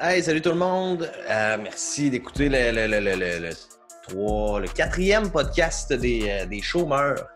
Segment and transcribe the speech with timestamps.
[0.00, 1.08] Hey, salut tout le monde.
[1.30, 3.14] Euh, merci d'écouter le,
[4.74, 7.28] quatrième podcast des, euh, des chômeurs.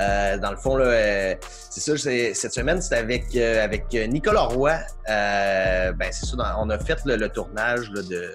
[0.00, 4.78] Euh, dans le fond, c'est ça, cette semaine, c'était avec, avec Nicolas Roy.
[5.06, 8.32] Ben, c'est ça, on a fait le, tournage de,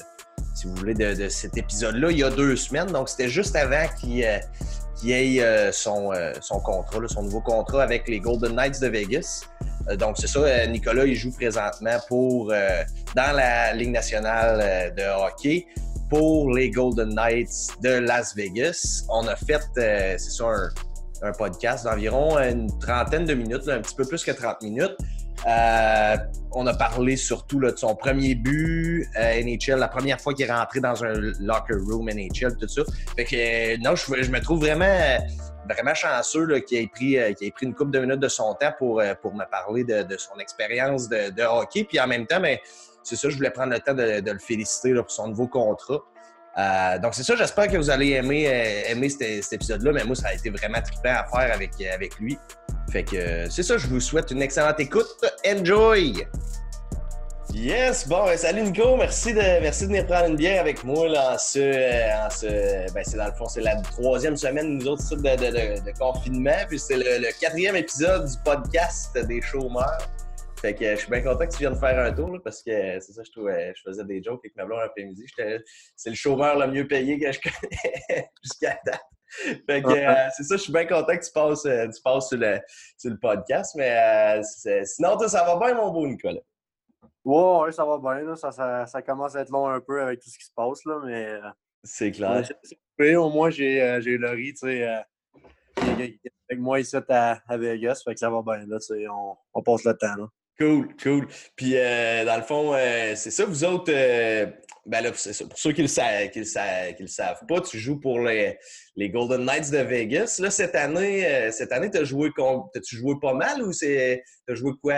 [0.54, 2.92] si vous voulez, de, de cet épisode-là il y a deux semaines.
[2.92, 6.12] Donc, c'était juste avant qu'il ait son,
[6.42, 9.46] son contrat, son nouveau contrat avec les Golden Knights de Vegas.
[9.90, 12.84] Euh, donc, c'est ça, euh, Nicolas, il joue présentement pour, euh,
[13.16, 15.66] dans la Ligue nationale de hockey
[16.10, 19.04] pour les Golden Knights de Las Vegas.
[19.10, 20.46] On a fait, euh, c'est ça,
[21.22, 24.96] un, podcast d'environ une trentaine de minutes, un petit peu plus que 30 minutes.
[26.56, 30.46] On a parlé surtout là, de son premier but euh, NHL, la première fois qu'il
[30.46, 32.84] est rentré dans un locker room NHL, tout ça.
[33.16, 35.18] Fait que non, je, je me trouve vraiment,
[35.68, 39.00] vraiment chanceux qu'il ait pris, euh, pris une couple de minutes de son temps pour,
[39.00, 41.84] euh, pour me parler de, son expérience de, hockey.
[41.84, 42.62] Puis en même temps, mais
[43.04, 46.02] c'est ça, je voulais prendre le temps de, le féliciter pour son nouveau contrat.
[46.56, 48.44] Euh, donc c'est ça, j'espère que vous allez aimer,
[48.88, 52.38] aimer cet, épisode-là, mais moi, ça a été vraiment trippant à faire avec, avec lui.
[52.92, 55.26] Fait que c'est ça, je vous souhaite une excellente écoute.
[55.48, 56.28] Enjoy!
[57.54, 61.08] Yes, bon, ben, salut Nico, merci de, merci de venir prendre une bière avec moi
[61.08, 64.78] là, en ce, euh, en ce ben, c'est dans le fond, c'est la troisième semaine,
[64.80, 68.34] nous autres, ça, de, de, de, de confinement, puis c'est le, le quatrième épisode du
[68.44, 70.00] podcast des chômeurs.
[70.60, 73.00] Fait que je suis bien content que tu viennes faire un tour, là, parce que
[73.00, 75.24] c'est ça, je trouvais, je faisais des jokes avec ma blonde après-midi.
[75.96, 79.02] C'est le chômeur le mieux payé que je connais jusqu'à date.
[79.68, 82.30] Fait que euh, c'est ça, je suis bien content que tu passes, euh, tu passes
[82.30, 82.60] sur, le,
[82.98, 84.42] sur le podcast, mais euh,
[84.86, 86.40] sinon, toi, ça va bien, mon beau Nicolas?
[87.26, 88.24] Ouais, ouais, ça va bien.
[88.24, 88.36] Là.
[88.36, 90.84] Ça, ça, ça commence à être long un peu avec tout ce qui se passe,
[90.86, 91.50] là, mais euh,
[91.84, 92.44] C'est clair.
[93.20, 95.00] au moins j'ai euh, Laurie, tu sais, euh,
[95.78, 96.20] avec
[96.60, 99.64] moi ici à, à Vegas, fait que ça va bien, là, tu sais, on, on
[99.64, 100.28] passe le temps, là.
[100.60, 101.28] Cool, cool.
[101.56, 103.92] Puis, euh, dans le fond, euh, c'est ça, vous autres,
[104.86, 107.62] ben là, ça, pour ceux qui le, savent, qui, le savent, qui le savent pas,
[107.62, 108.58] tu joues pour les,
[108.98, 110.38] les Golden Knights de Vegas.
[110.40, 112.30] Là, cette année, euh, cette année, t'as joué
[112.74, 114.96] t'as-tu joué pas mal ou c'est t'as joué quoi,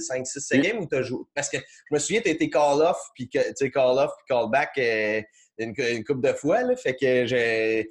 [0.00, 0.66] 5, 6, 7 Oui.
[0.68, 1.24] games ou t'as joué?
[1.34, 5.20] Parce que je me souviens, t'as été call-off, puis tu sais, call-off, puis call-back euh,
[5.58, 6.76] une, une couple de fois, là.
[6.76, 7.88] Fait que j'ai.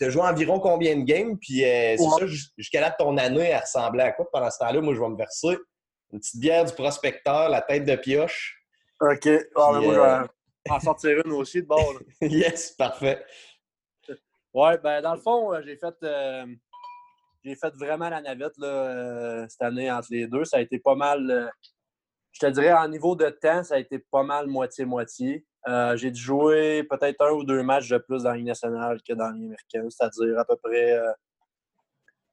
[0.00, 1.36] T'as joué environ combien de games?
[1.40, 2.20] Puis euh, c'est Ouais.
[2.20, 4.28] ça, jus- jusqu'à là, ton année, elle ressemblait à quoi?
[4.32, 5.58] Pendant ce temps-là, moi, je vais me verser
[6.12, 8.58] une petite bière du prospecteur, la tête de pioche.
[9.00, 9.28] OK.
[9.56, 10.26] Ah, mais moi,
[10.68, 11.94] en sortir une aussi de bord.
[11.94, 12.00] là.
[12.28, 13.24] yes, parfait.
[14.54, 16.46] Ouais, ben dans le fond, euh, j'ai fait euh,
[17.42, 20.44] j'ai fait vraiment la navette là, euh, cette année entre les deux.
[20.44, 21.30] Ça a été pas mal.
[21.30, 21.48] euh,
[22.32, 25.44] je te dirais, en niveau de temps, ça a été pas mal moitié-moitié.
[25.94, 29.12] J'ai dû jouer peut-être un ou deux matchs de plus dans la Ligue nationale que
[29.12, 30.98] dans la Ligue américaine, c'est-à-dire à peu près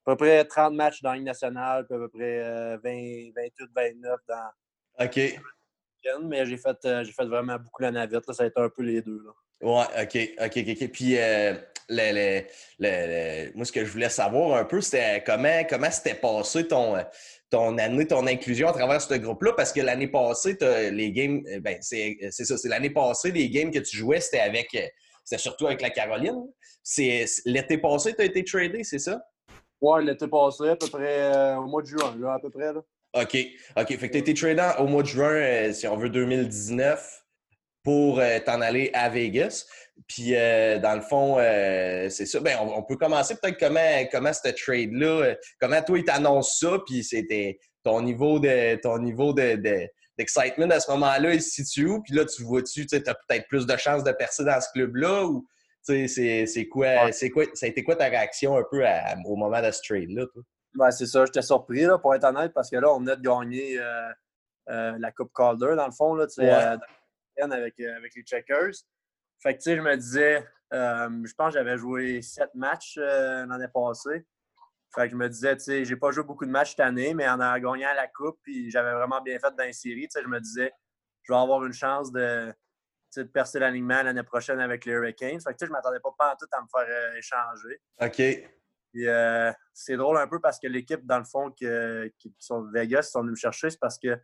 [0.10, 3.32] à peu près 30 matchs dans la Ligue nationale, puis à peu près euh, 20,
[3.36, 5.40] 28, 29 dans OK.
[6.24, 8.26] Mais j'ai fait, euh, j'ai fait vraiment beaucoup la navette.
[8.28, 9.22] Là, ça a été un peu les deux.
[9.26, 9.32] Là.
[9.62, 10.78] Ouais, OK, OK, OK.
[10.82, 10.92] ok.
[10.92, 11.54] Puis, euh,
[11.90, 12.44] le, le-
[12.80, 16.68] le- le- moi, ce que je voulais savoir un peu, c'était comment comment s'était passé
[16.68, 16.96] ton,
[17.50, 20.56] ton année, ton inclusion à travers ce groupe-là, parce que l'année passée,
[20.92, 24.20] les games, euh, ben, c'est c'est ça, c'est l'année passée, les games que tu jouais,
[24.22, 24.70] c'était avec,
[25.24, 26.46] c'était surtout avec la Caroline.
[26.84, 29.22] C'est- l'été passé, tu as été tradé, c'est ça?
[29.82, 32.72] Ouais, l'été passé, à peu près euh, au mois de juin, là, à peu près.
[32.72, 32.82] Là.
[33.14, 33.38] OK.
[33.78, 33.98] OK.
[33.98, 37.24] Fait que tu été tradé en- au mois de juin, euh, si on veut, 2019,
[37.84, 39.66] pour euh, t'en aller à Vegas.
[40.08, 41.38] Puis, euh, dans le fond,
[42.10, 42.40] c'est ça.
[42.40, 46.78] Ben, on, on peut commencer peut-être comment, comment ce trade-là, comment toi, il t'annonce ça,
[46.86, 49.88] puis c'était ton niveau de ton niveau de, de-
[50.18, 52.02] d'excitement à ce moment-là, il se situe où?
[52.02, 55.26] Puis là, tu vois-tu, tu as peut-être plus de chances de percer dans ce club-là
[55.26, 55.46] ou
[55.88, 57.12] tu sais, c'est, c'est quoi, Ouais.
[57.14, 59.80] c'est quoi, ça a été quoi ta réaction un peu à- au moment de ce
[59.88, 60.44] trade-là, toi?
[60.80, 63.22] Ben, c'est ça, j'étais surpris, là, pour être honnête, parce que là, on venait de
[63.22, 64.10] gagner euh,
[64.70, 66.54] euh, la Coupe Calder, dans le fond, là, tu sais, Ouais.
[66.54, 66.78] euh,
[67.52, 68.72] avec, avec les Checkers.
[69.44, 73.68] Fait que, tu sais, je me disais, je pense que j'avais joué sept matchs l'année
[73.74, 74.26] passée.
[74.96, 77.14] Fait que je me disais, tu sais, j'ai pas joué beaucoup de matchs cette année,
[77.14, 80.24] mais en gagnant la Coupe, puis j'avais vraiment bien fait dans les séries, tu sais,
[80.24, 80.72] je me disais,
[81.24, 82.54] je vais avoir une chance de,
[83.18, 85.42] de percer l'alignement l'année prochaine avec les Hurricanes.
[85.42, 87.82] Fait que, je m'attendais pas, pas en tout à me faire euh, échanger.
[88.02, 88.59] OK.
[88.92, 91.66] Puis, euh, c'est drôle un peu parce que l'équipe, dans le fond, qui,
[92.18, 94.20] qui sont de Vegas, qui sont venus me chercher, c'est parce que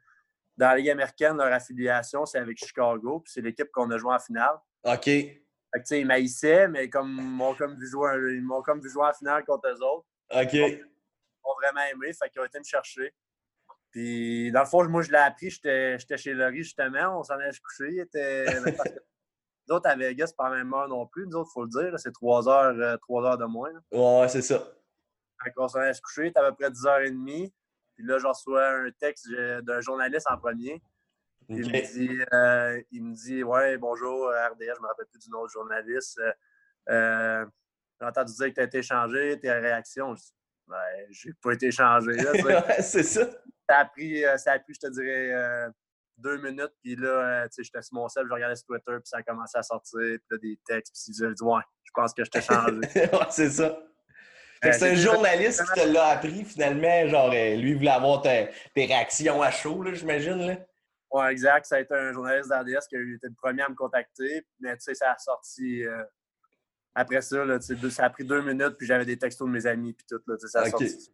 [0.58, 3.20] dans la Ligue américaine, leur affiliation, c'est avec Chicago.
[3.20, 4.56] Puis c'est l'équipe qu'on a joué en finale.
[4.84, 5.06] OK.
[5.06, 5.42] Fait
[5.74, 9.06] que, ils m'haïssaient, mais comme ils m'ont comme vu jouer, ils m'ont comme vu jouer
[9.08, 10.06] en finale contre eux autres.
[10.32, 10.54] OK.
[10.54, 10.86] Ils
[11.44, 12.14] m'ont vraiment aimé.
[12.14, 13.14] Fait qu'ils ont été me chercher.
[13.92, 15.50] Puis, dans le fond, moi, je l'ai appris.
[15.50, 17.20] J'étais j'étais chez Laurie, justement.
[17.20, 17.92] On s'en allait se coucher.
[17.92, 18.46] Il était...
[19.68, 21.26] nous autres, à Vegas, c'est pas la même heure non plus.
[21.28, 22.00] Nous autres, il faut le dire.
[22.00, 23.72] C'est trois heures, euh, trois heures de moins.
[23.72, 23.80] là.
[24.22, 24.64] Ouais, c'est ça.
[25.44, 27.52] Fait qu'on s'en allait se coucher, c'était à peu près 10h30.
[27.96, 30.82] Puis là, je reçois un texte j'ai- d'un journaliste en premier
[31.50, 35.20] Il, me dit, euh, il me dit Ouais, bonjour, RDS, je ne me rappelle plus
[35.20, 36.20] du nom du journaliste.
[36.90, 37.46] Euh,
[38.00, 40.16] j'ai entendu dire que tu as été échangé, tes réactions.
[40.16, 40.34] Je dis
[40.68, 40.78] ben,
[41.12, 42.12] j'ai pas été échangé.
[42.82, 43.26] c'est ça.
[43.70, 45.68] Ça a, pris, ça a pris, je te dirais,
[46.18, 46.74] deux minutes.
[46.84, 49.24] Puis là, tu sais, j'étais sur mon sel, je regardais sur Twitter, puis ça a
[49.24, 50.00] commencé à sortir.
[50.00, 52.74] Puis là, des textes, puis il dit Ouais, je pense que je t'ai changé.
[52.96, 53.78] ouais, c'est ça.
[54.64, 57.08] C'est un journaliste qui te l'a appris finalement.
[57.08, 60.58] Genre, lui, il voulait avoir tes, réactions à chaud, j'imagine.
[61.12, 61.66] Oui, exact.
[61.66, 64.46] Ça a été un journaliste d'RDS qui a été le premier à me contacter.
[64.60, 65.86] Mais tu sais, ça a sorti.
[65.86, 66.04] Euh,
[66.96, 69.94] après ça, là, ça a pris deux minutes, puis j'avais des textos de mes amis,
[69.94, 70.22] puis tout.
[70.28, 71.12] Là, ça a sorti.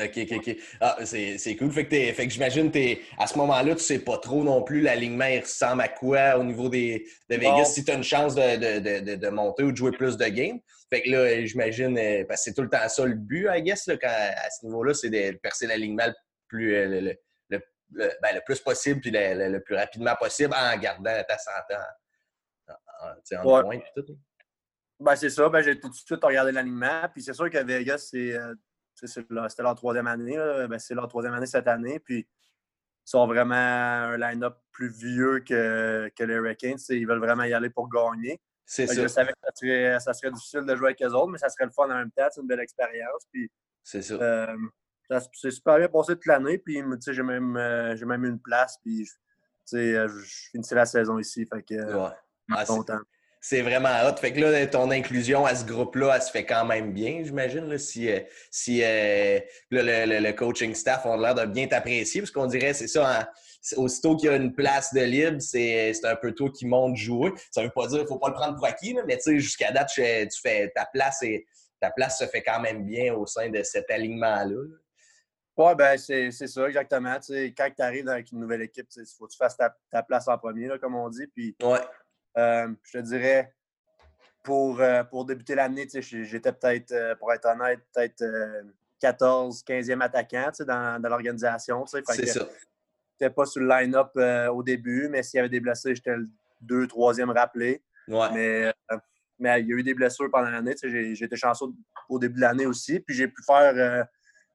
[0.00, 0.56] OK, OK, OK.
[0.80, 1.70] Ah, c'est cool.
[1.72, 2.70] Fait que, fait que j'imagine
[3.18, 6.44] à ce moment-là, tu sais pas trop non plus l'alignement il ressemble à quoi au
[6.44, 9.76] niveau des, de Vegas si tu as une chance de, de, de, monter ou de
[9.76, 10.58] jouer plus de games.
[10.90, 13.62] Fait que là, j'imagine, euh, parce que c'est tout le temps ça le but, I
[13.62, 16.14] guess, là, quand, à ce niveau-là, c'est de percer l'alignement le
[16.48, 17.14] plus, euh, le,
[17.50, 21.74] le, ben, le, plus possible puis le, plus rapidement possible en gardant ta santé
[22.68, 22.72] en,
[23.06, 24.18] en, en tout.
[25.00, 25.48] Ben, c'est ça.
[25.48, 27.02] Ben, j'ai tout de suite regardé l'alignement.
[27.12, 28.54] Puis c'est sûr que Vegas, c'est euh,
[29.06, 30.36] c'était leur troisième année.
[30.68, 31.98] Ben, c'est leur troisième année cette année.
[31.98, 36.78] Puis ils sont vraiment un line-up plus vieux que, que les Hurricanes.
[36.90, 38.40] Ils veulent vraiment y aller pour gagner.
[38.66, 39.02] C'est ça.
[39.02, 41.70] Je savais que ça serait, difficile de jouer avec eux autres, mais ça serait le
[41.70, 42.26] fun en même temps.
[42.30, 43.22] C'est une belle expérience.
[43.32, 43.50] Puis,
[43.82, 44.14] c'est ça.
[44.14, 44.56] Euh,
[45.10, 46.58] ça s'est super bien passé toute l'année.
[46.58, 48.78] Puis j'ai même, euh, j'ai même eu une place.
[48.84, 49.08] Puis
[49.72, 51.46] euh, je finissais la saison ici.
[51.46, 52.14] Fait que, ouais.
[52.50, 53.00] Ah, content
[53.40, 54.16] c'est vraiment hot.
[54.16, 57.76] Fait que là, ton inclusion à ce groupe-là, elle se fait quand même bien, j'imagine.
[57.78, 58.20] Si, euh,
[58.50, 59.38] si euh,
[59.70, 63.28] le, coaching staff ont l'air de bien t'apprécier, parce qu'on dirait, c'est ça, hein,
[63.76, 67.32] aussitôt qu'il y a une place de libre, c'est un peu toi qui monte jouer.
[67.50, 69.70] Ça veut pas dire qu'il faut pas le prendre pour acquis, mais tu sais, jusqu'à
[69.70, 70.02] date, tu
[70.42, 71.46] fais ta place et
[71.80, 74.56] ta place se fait quand même bien au sein de cet alignement-là.
[75.56, 77.16] Oui, ben c'est ça, exactement.
[77.16, 80.38] quand tu arrives avec une nouvelle équipe, il faut que tu fasses ta, place en
[80.38, 81.26] premier, comme on dit.
[81.26, 81.80] Puis, ouais.
[82.38, 83.52] Euh, je te dirais,
[84.44, 88.24] pour, euh, pour débuter l'année, j'étais peut-être, euh, pour être honnête, peut-être
[89.00, 91.84] 14, 15e attaquant dans, dans l'organisation.
[91.86, 92.46] C'est ça.
[93.20, 94.10] n'étais pas sur le line-up
[94.52, 96.28] au début, mais s'il y avait des blessés, j'étais le
[96.60, 97.82] 2 3e rappelé.
[98.06, 98.72] Mais,
[99.38, 100.74] mais il y a eu des blessures pendant l'année.
[100.82, 101.66] J'ai été chanceux
[102.08, 103.00] au début de l'année aussi.
[103.00, 104.06] Puis j'ai pu faire,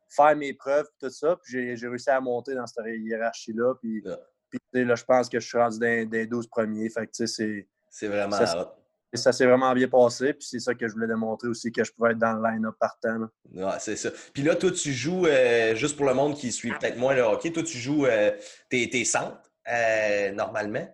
[0.09, 1.37] faire mes preuves, tout ça.
[1.43, 3.75] Puis j'ai réussi à monter dans cette hiérarchie-là.
[3.81, 4.03] Puis,
[4.49, 6.89] puis là, je pense que je suis rendu dans, les 12 premiers.
[6.89, 8.75] Fait que c'est c'est vraiment ça,
[9.13, 10.33] ça s'est vraiment bien passé.
[10.33, 12.75] Puis c'est ça que je voulais démontrer aussi, que je pouvais être dans le line-up
[12.79, 13.27] partant.
[13.53, 14.09] Ouais, c'est ça.
[14.33, 17.21] Puis là, toi, tu joues, euh, juste pour le monde qui suit peut-être moins le
[17.21, 18.31] hockey, toi, tu joues euh,
[18.69, 20.87] tes, tes, centres euh, normalement.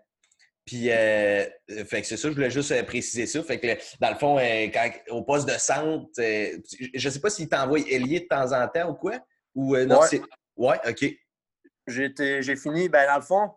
[0.65, 3.41] Puis, fait que c'est ça, je voulais juste préciser ça.
[3.41, 3.67] Fait que,
[3.99, 8.19] dans le fond, quand, au poste de centre, je ne sais pas s'il t'envoie ailier
[8.19, 9.13] de temps en temps ou quoi.
[9.55, 10.21] Ou non, c'est.
[10.55, 11.05] Ouais, OK.
[11.87, 13.49] J'ai fini, ben dans le fond,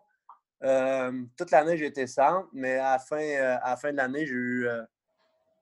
[0.63, 4.25] euh, toute l'année, j'ai été centre, mais à la fin, euh, à fin de l'année,
[4.25, 4.67] j'ai eu,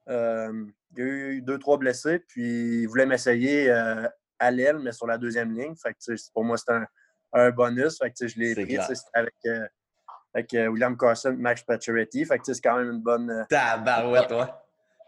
[0.10, 0.66] euh,
[0.96, 5.76] eu deux, trois blessés, puis ils voulaient m'essayer à l'aile, mais sur la deuxième ligne.
[5.76, 6.80] Fait que, pour moi, c'était
[7.34, 7.98] un, bonus.
[7.98, 8.78] Fait que, je l'ai pris
[9.14, 9.36] avec,
[10.34, 12.26] avec William Carson Max Pacioretty.
[12.26, 13.46] Fait que c'est quand même une bonne.
[13.50, 14.61] Tabarouette, toi.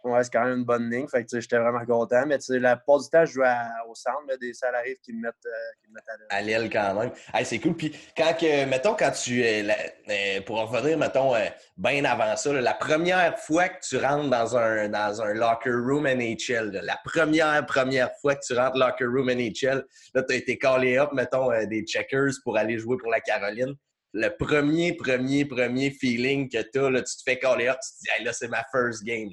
[0.03, 1.07] Ouais, c'est quand même une bonne ligne.
[1.07, 2.25] Fait que j'étais vraiment content.
[2.27, 3.41] Mais la plupart du temps, je joue
[3.89, 6.27] au centre, des salariés qui me mettent, euh, qui me mettent à l'aile.
[6.29, 7.11] À l'aile quand même.
[7.45, 7.75] c'est cool.
[7.75, 8.35] Puis quand
[8.67, 11.45] mettons, quand tu euh, pour en revenir, mettons, euh,
[11.77, 16.03] bien avant ça, la première fois que tu rentres dans un, dans un locker room
[16.03, 20.57] NHL, la première, première fois que tu rentres locker room NHL, là, tu as été
[20.57, 23.75] callé up, mettons, des checkers pour aller jouer pour la Caroline
[24.13, 27.89] le premier, premier, premier feeling que tu as, là, tu te fais caller up, tu
[27.89, 29.29] te dis, hey, là, c'est ma first game.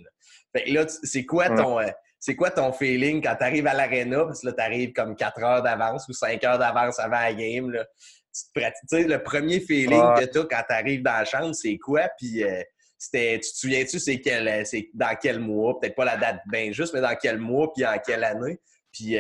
[0.55, 1.81] Fait que là, c'est quoi ton.
[1.81, 1.89] Euh,
[2.19, 4.25] c'est quoi ton feeling quand tu arrives à l'aréna?
[4.27, 7.33] Parce que là, tu arrives comme 4 heures d'avance ou 5 heures d'avance avant la
[7.33, 7.71] game.
[7.71, 7.87] Là?
[8.33, 11.79] Tu sais, le premier feeling que tu as quand tu arrives dans la chambre, c'est
[11.79, 12.11] quoi?
[12.19, 12.63] Puis, euh,
[12.99, 15.81] c'était, tu te souviens-tu, c'est, quel, euh, c'est dans quel mois?
[15.81, 18.61] Peut-être pas la date bien juste, mais dans quel mois, puis en quelle année?
[18.93, 19.17] Puis,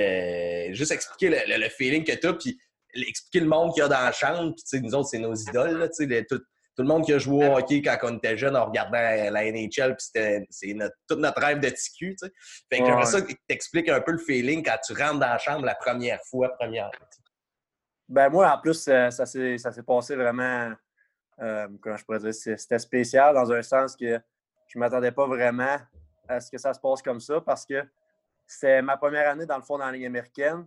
[0.74, 2.60] juste expliquer le, feeling que tu as, puis
[2.92, 4.52] expliquer le monde qu'il y a dans la chambre.
[4.54, 6.42] Puis, tu sais, nous autres, c'est nos idoles, là, tu sais, tout,
[6.80, 9.52] tout le monde qui a joué au hockey quand on était jeune en regardant la
[9.52, 10.74] NHL, puis c'était c'est
[11.06, 12.32] tout notre rêve de TQ, tu sais.
[12.70, 15.36] Fait que j'aimerais ça que t'expliques un peu le feeling quand tu rentres dans la
[15.36, 16.90] chambre la première fois, première.
[18.08, 20.72] Ben moi, en plus, euh, ça, s'est passé vraiment,
[21.42, 24.18] euh, comment je pourrais dire, c'était spécial dans un sens que
[24.66, 25.76] je ne m'attendais pas vraiment
[26.28, 27.84] à ce que ça se passe comme ça parce que
[28.46, 30.66] c'était ma première année dans le fond dans la Ligue américaine.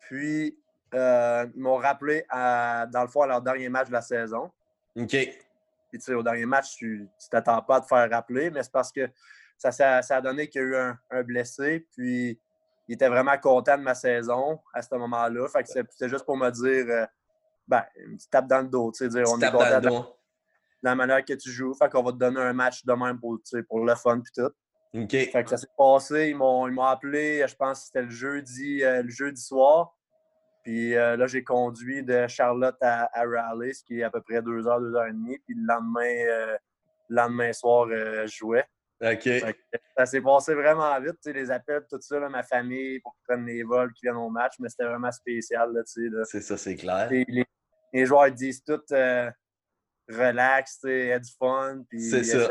[0.00, 0.58] Puis,
[0.94, 4.50] euh, ils m'ont rappelé dans le fond à leur dernier match de la saison.
[4.96, 5.08] OK.
[5.08, 8.62] Puis, tu sais, au dernier match, tu ne t'attends pas à te faire rappeler, mais
[8.62, 9.08] c'est parce que
[9.56, 10.76] ça, ça, a donné qu'il y a eu
[11.10, 11.86] un, blessé.
[11.92, 12.38] Puis,
[12.88, 15.48] il était vraiment content de ma saison à ce moment-là.
[15.48, 17.06] Fait que c'était juste pour me dire, euh,
[17.66, 18.92] ben, une petite tape dans le dos.
[18.92, 20.04] Tu sais, dire, on est content de
[20.82, 21.74] la manière que tu joues.
[21.74, 24.50] Fait qu'on va te donner un match de même pour, pour le fun et tout.
[24.94, 25.10] OK.
[25.10, 26.28] Fait que ça s'est passé.
[26.30, 29.93] Ils m'ont appelé, je pense que c'était le jeudi, euh, le jeudi soir.
[30.64, 34.42] Puis euh, là, j'ai conduit de Charlotte à, Raleigh, ce qui est à peu près
[34.42, 35.38] deux heures, deux heures et demie.
[35.46, 36.56] Puis le lendemain, euh,
[37.10, 38.64] lendemain soir, je jouais.
[39.02, 39.28] OK.
[39.96, 41.18] ça s'est passé vraiment vite.
[41.26, 44.54] Les appels, tout ça, ma famille, pour qu'ils prennent les vols, qui viennent au match,
[44.58, 45.70] mais c'était vraiment spécial.
[45.84, 47.08] C'est ça, c'est clair.
[47.10, 47.46] Les,
[47.92, 48.80] les, joueurs disent tout
[50.08, 51.82] relax, aie du fun.
[51.92, 52.48] C'est ça.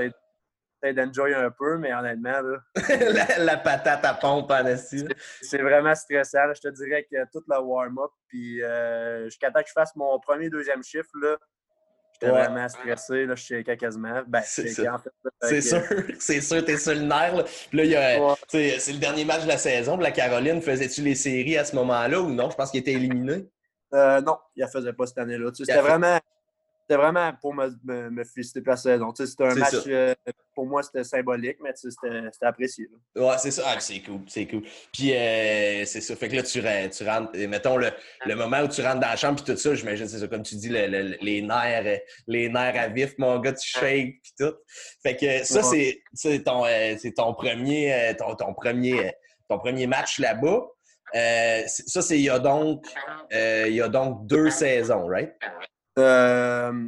[0.84, 2.42] Essaye d'enjoy un peu, mais honnêtement,
[3.40, 6.54] la, patate à pompe en C'est vraiment stressant.
[6.54, 10.20] Je te dirais que toute la warm-up, puis euh, jusqu'à temps que je fasse mon
[10.20, 11.38] premier, deuxième chiffre, là,
[12.14, 13.26] j'étais vraiment stressé.
[13.26, 14.24] Là, je suis quasiment.
[14.28, 15.02] Ben, c'est sûr.
[15.42, 15.82] C'est sûr.
[16.20, 17.46] C'est sûr, t'es sur le nerf.
[17.72, 19.96] Là, c'est le dernier match de la saison.
[19.98, 22.50] La Caroline, faisais-tu les séries à ce moment-là ou non?
[22.50, 23.48] Je pense qu'il était éliminé.
[23.94, 25.52] Euh, non, il ne faisait pas cette année-là.
[25.54, 26.20] C'était vraiment
[26.86, 27.70] c'était vraiment pour me,
[28.10, 29.14] me, féliciter pour la saison.
[29.16, 30.14] C'était un match, euh,
[30.54, 32.90] pour moi, c'était symbolique, mais c'était apprécié.
[33.16, 33.64] Ouais, c'est ça.
[33.68, 34.64] Ah, c'est cool, c'est cool.
[34.92, 36.16] Puis, euh, c'est ça.
[36.18, 37.90] Fait que là, tu, tu rentres, mettons, le,
[38.26, 40.44] le, moment où tu rentres dans la chambre, puis tout ça, j'imagine, c'est ça, comme
[40.44, 44.56] tu dis, les nerfs les nerfs à vif, mon gars, tu shakes, puis tout.
[45.02, 49.14] Fait que ça, c'est ton, euh, ton, premier, ton, ton, premier,
[49.48, 50.68] ton premier match là-bas.
[51.14, 52.86] ça, c'est il y a donc
[53.32, 55.32] il y a donc deux saisons, right?
[56.00, 56.88] Euh,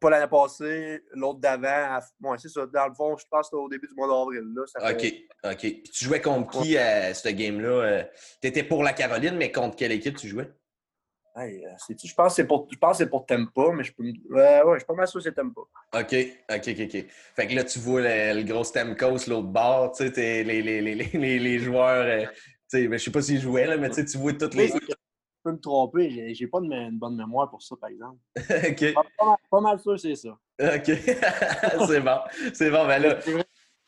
[0.00, 1.98] pas l'année passée, l'autre d'avant.
[2.22, 2.66] Ouais, c'est ça.
[2.66, 4.44] Dans le fond, je pense que c'était au début du mois d'avril.
[4.58, 5.14] OK,
[5.44, 5.58] OK.
[5.58, 7.68] Puis tu jouais contre qui à ce game-là?
[7.68, 8.04] Euh,
[8.40, 10.50] tu étais pour la Caroline, mais contre quelle équipe tu jouais?
[11.36, 12.68] Hey, euh, je pense que c'est pour,
[13.10, 15.60] pour Tempa, mais je peux ouais, je suis pas mal sûr que c'est Tempa.
[15.60, 16.16] OK,
[16.50, 17.06] OK, OK, OK.
[17.36, 21.38] Fait que là, tu vois le, gros Stemcoast, l'autre bord, tu sais, les, les, les,
[21.38, 22.28] les, joueurs,
[22.68, 24.72] tu sais, je sais pas s'ils jouaient, là, mais tu vois toutes les
[25.48, 26.34] peux me tromper.
[26.34, 28.18] J'ai pas une bonne mémoire pour ça, par exemple.
[28.36, 28.94] OK.
[29.50, 30.30] Pas, mal, sûr, c'est ça.
[30.30, 30.84] OK.
[31.86, 32.18] c'est bon.
[32.52, 33.18] C'est bon, ben là.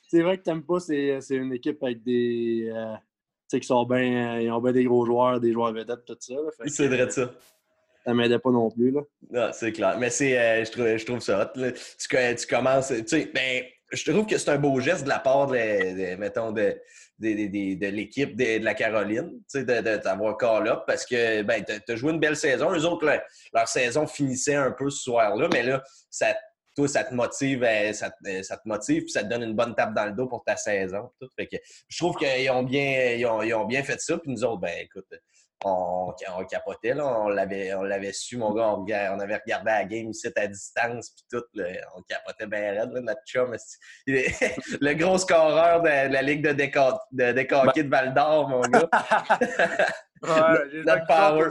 [0.03, 2.71] C'est vrai, que t'aimes pas, c'est une équipe avec des.
[2.73, 4.41] Euh, tu sais, qui sont bien.
[4.41, 6.35] Ils ont bien des gros joueurs, des joueurs vedettes, tout ça.
[6.67, 7.31] C'est vrai de ça.
[8.05, 9.03] Ça m'aidait pas non plus, là.
[9.31, 9.99] Non, c'est clair.
[9.99, 10.39] Mais c'est.
[10.39, 11.61] Euh, je, trouve, je trouve ça hot.
[11.61, 12.89] Tu, tu commences.
[12.89, 16.53] Tu sais, ben, je trouve que c'est un beau geste de la part, de, mettons,
[16.53, 16.77] de,
[17.21, 22.21] de, l'équipe de, la Caroline, de, t'avoir call-up parce que ben, tu as joué une
[22.21, 22.73] belle saison.
[22.73, 23.07] Eux autres,
[23.53, 26.35] leur, saison finissait un peu ce soir-là, mais là, ça,
[26.75, 29.75] toi, ça te motive, euh, ça, euh, ça, te motive, ça te donne une bonne
[29.75, 31.11] tape dans le dos pour ta saison.
[31.21, 31.29] Tout.
[31.37, 31.57] Fait que,
[31.89, 35.07] je trouve qu'ils ont bien, ils ont bien fait ça, puis nous autres, ben écoute,
[35.65, 37.07] on, on capotait, là.
[37.07, 38.71] On l'avait, on l'avait su, mon gars.
[38.71, 41.45] On, on, avait regardé la game ici à distance, puis tout.
[41.97, 43.55] on capotait bien raide, notre chum.
[44.07, 48.89] le gros scoreur de, la Ligue de, déca, de décaquer de Val d'Or, mon gars.
[50.23, 51.49] ouais, notre power.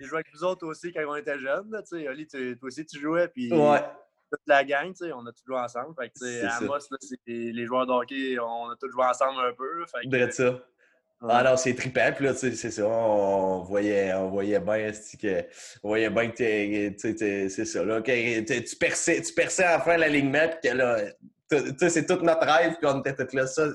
[0.00, 1.70] J'ai joué avec vous autres aussi quand on était jeunes.
[1.70, 3.28] Là, Oli, toi aussi, tu jouais.
[3.28, 3.82] Puis ouais.
[4.30, 5.94] toute la gang, on a tous joué ensemble.
[6.00, 6.78] Fait que, à Amos,
[7.26, 9.84] les joueurs de hockey, on a tous joué ensemble un peu.
[9.86, 10.58] Fait que, ça.
[11.20, 12.12] Ah non, c'est trippant.
[12.14, 12.86] Puis là, c'est ça.
[12.86, 15.44] On voyait, on voyait bien que.
[15.82, 17.84] On voyait bien que c'est ça.
[17.84, 20.98] Là, tu, perçais, tu perçais enfin l'alignement, puis que là,
[21.88, 23.46] c'est tout notre rêve, puis on était tout là.
[23.46, 23.68] Ça,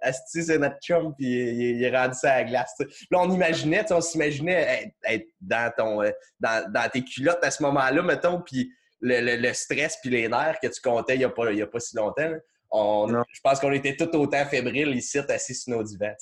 [0.00, 2.74] Asti, c'est notre chum, puis il, est rendu ça à la glace.
[3.10, 7.62] Là, on imaginait, on s'imaginait être, dans, ton, euh, dans, dans, tes culottes à ce
[7.62, 11.30] moment-là, mettons, puis le, le, stress puis les nerfs que tu comptais il n'y a,
[11.30, 12.32] pas, a pas si longtemps.
[12.70, 16.14] On, je pense qu'on était tout autant fébriles ici, assis sur nos divans.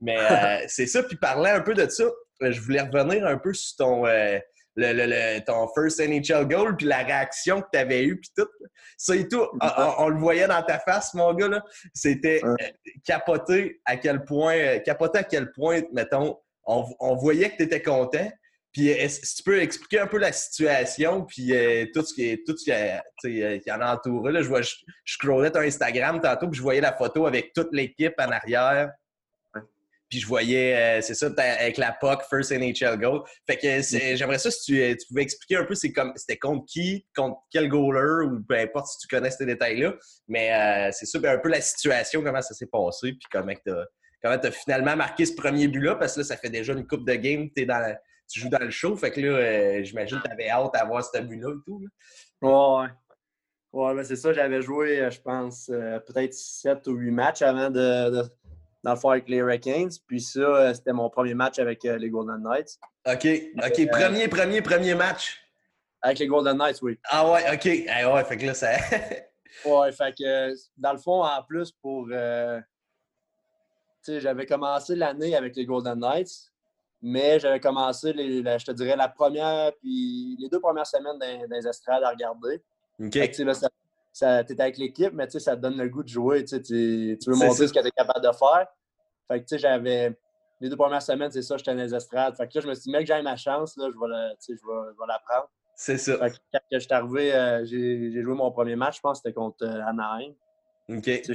[0.00, 0.16] Mais
[0.62, 1.02] euh, c'est ça.
[1.02, 4.38] Puis parlant un peu de ça, euh, je voulais revenir un peu sur ton, euh,
[4.76, 8.48] le, ton first NHL goal, puis la réaction que tu avais eue, puis tout.
[8.96, 9.46] Ça et tout,
[9.98, 11.62] on, le voyait dans ta face, mon gars.
[11.94, 12.40] C'était
[13.04, 18.30] capoté à quel point, capoté à quel point, mettons, on, voyait que tu étais content.
[18.72, 21.52] Puis, si tu peux expliquer un peu la situation, puis
[21.94, 24.30] tout ce qui, tout ce qui, en entoure.
[24.30, 24.74] Là, je, vois, je,
[25.04, 28.90] je scrollais ton Instagram tantôt, puis je voyais la photo avec toute l'équipe en arrière.
[30.08, 33.22] Puis je voyais, euh, c'est ça, avec la POC, First NHL Goal.
[33.46, 34.16] Fait que mm.
[34.16, 37.68] j'aimerais ça si tu, euh, tu, pouvais expliquer un peu c'était contre qui, contre quel
[37.68, 39.94] goaler, ou peu importe si tu connais ces détails-là.
[40.26, 43.52] Mais euh, c'est ça, ben, un peu la situation, comment ça s'est passé, puis comment
[43.54, 43.70] tu
[44.26, 47.14] as, finalement marqué ce premier but-là, parce que là, ça fait déjà une coupe de
[47.14, 47.96] game, es dans
[48.30, 48.94] tu joues dans le show.
[48.94, 51.82] Fait que là, j'imagine que tu avais hâte d'avoir ce but-là et tout.
[52.42, 52.88] Ouais.
[53.72, 58.22] Ouais, ben c'est ça, j'avais joué, je pense, peut-être 7 ou 8 matchs avant de
[58.82, 59.90] dans le fond avec les Hurricanes.
[60.06, 62.78] Puis ça, euh, c'était mon premier match avec euh, les Golden Knights.
[63.06, 63.26] OK.
[63.56, 63.78] OK.
[63.78, 65.40] Euh, premier, premier, premier match.
[66.00, 66.98] Avec les Golden Knights, oui.
[67.04, 67.68] Ah ouais, OK.
[67.90, 68.70] Ah ouais, fait que là, ça.
[69.64, 72.06] ouais, fait que dans le fond, en plus, pour.
[72.06, 72.14] tu
[74.02, 76.52] sais, j'avais commencé l'année avec les Golden Knights.
[77.00, 81.48] Mais j'avais commencé, les, je te dirais, la première, puis les deux premières semaines dans,
[81.48, 82.60] les estrades à regarder.
[83.00, 83.12] OK.
[83.12, 83.68] Fait que, là, ça,
[84.12, 86.44] ça, t'es avec l'équipe, mais tu sais, ça te donne le goût de jouer.
[86.44, 88.66] Tu, tu, tu veux montrer ce que tu es capable de faire.
[89.28, 90.16] Fait que, tu sais, j'avais.
[90.60, 92.36] Les deux premières semaines, c'est ça, j'étais dans les estrades.
[92.36, 94.34] Fait que là, je me suis dit, mec, j'ai ma chance, là, je vais, la,
[94.44, 95.48] tu je vais, je vais la prendre.
[95.76, 96.18] C'est ça.
[96.18, 99.28] Fait que quand je suis arrivé, euh, j'ai joué mon premier match, je pense que
[99.28, 100.34] c'était contre euh, Anaheim.
[100.88, 101.02] OK.
[101.02, 101.34] Tu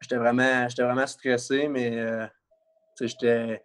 [0.00, 2.26] J'étais vraiment, vraiment stressé, mais euh,
[2.96, 3.62] tu j'étais.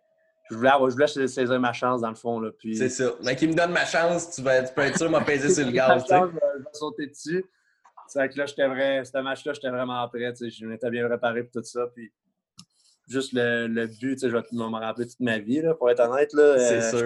[0.50, 2.39] Je voulais, avoir- je voulais saisir ma chance dans le fond.
[2.42, 3.12] Là, puis, C'est ça.
[3.24, 5.65] Mais qui me donne ma chance, tu, vas, tu peux être sûr m'a pesé sur
[5.65, 7.46] le gaz, tu chance, vais- je vais sauter dessus.
[8.08, 10.34] C'est vrai que là, j'étais vrai, ce match-là, j'étais vraiment prêt.
[10.40, 11.88] Je m'étais bien préparé pour tout ça.
[11.94, 12.12] Puis
[13.08, 16.32] juste le, le but, je vais me rappeler toute ma vie, là, pour être honnête.
[16.36, 16.58] euh,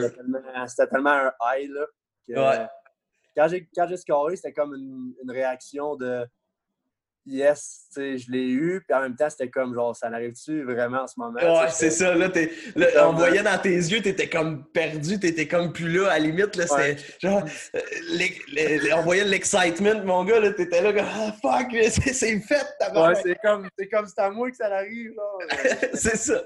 [0.10, 1.70] tellement- C'était tellement un high.
[1.72, 1.86] Là,
[2.28, 2.68] que, Ouais.
[3.36, 6.26] Quand j'ai quand j'ai scoré, c'était comme une, une réaction de
[7.26, 8.82] yes, je l'ai eu.
[8.88, 11.40] Puis en même temps, c'était comme genre, ça n'arrive-tu vraiment en ce moment?
[11.40, 12.16] Ouais, c'est ça.
[12.16, 16.08] Là, t'es, là, on voyait dans tes yeux, t'étais comme perdu, t'étais comme plus là.
[16.10, 16.96] À la limite, là, Ouais.
[17.22, 17.44] genre.
[17.76, 22.66] euh, on voyait l'excitement, mon gars, là, t'étais là, comme, ah, fuck, c'est, c'est fait,
[22.80, 25.14] ta Ouais, c'est comme, c'est comme c'est à moi que ça arrive.
[25.14, 25.40] genre.
[25.94, 26.42] C'est ça.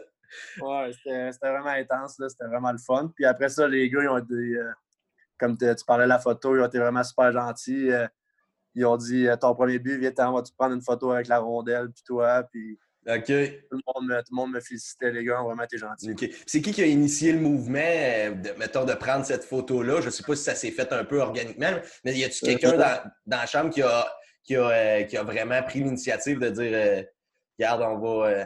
[0.59, 2.27] Ouais, c'était c'était vraiment intense, là.
[2.27, 3.11] C'était vraiment le fun.
[3.15, 4.71] Puis après ça, les gars, ils ont été, euh,
[5.37, 7.91] comme tu parlais de la photo, ils ont été vraiment super gentils.
[7.91, 8.07] euh,
[8.75, 11.39] ils ont dit euh, ton premier but, viens, t'en, vas-tu prendre une photo avec la
[11.39, 12.43] rondelle, puis toi.
[12.43, 13.25] Puis OK.
[13.25, 13.33] tout
[13.77, 16.11] le monde me, tout le monde me félicitait, les gars, vraiment été gentils.
[16.11, 16.29] OK.
[16.47, 20.01] C'est qui qui a initié le mouvement, de, mettons, de prendre cette photo-là?
[20.01, 21.71] Je sais pas si ça s'est fait un peu organiquement,
[22.03, 24.07] mais y a-tu Euh, quelqu'un dans, dans la chambre qui a,
[24.43, 27.03] qui a, euh, qui a vraiment pris l'initiative de dire, euh,
[27.59, 28.27] regarde, on va.
[28.29, 28.45] euh,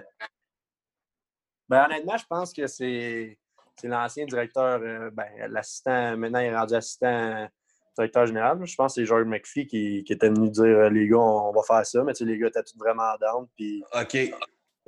[1.70, 3.38] Ben, honnêtement, je pense que c'est,
[3.80, 4.80] c'est l'ancien directeur,
[5.12, 7.48] ben, l'assistant, maintenant il est rendu assistant
[7.98, 8.60] directeur général.
[8.64, 11.50] Je pense que c'est George McPhee qui, qui était venu dire euh, les gars, on,
[11.50, 12.04] on va faire ça.
[12.04, 14.16] Mais tu sais, les gars étaient tous vraiment down, puis OK.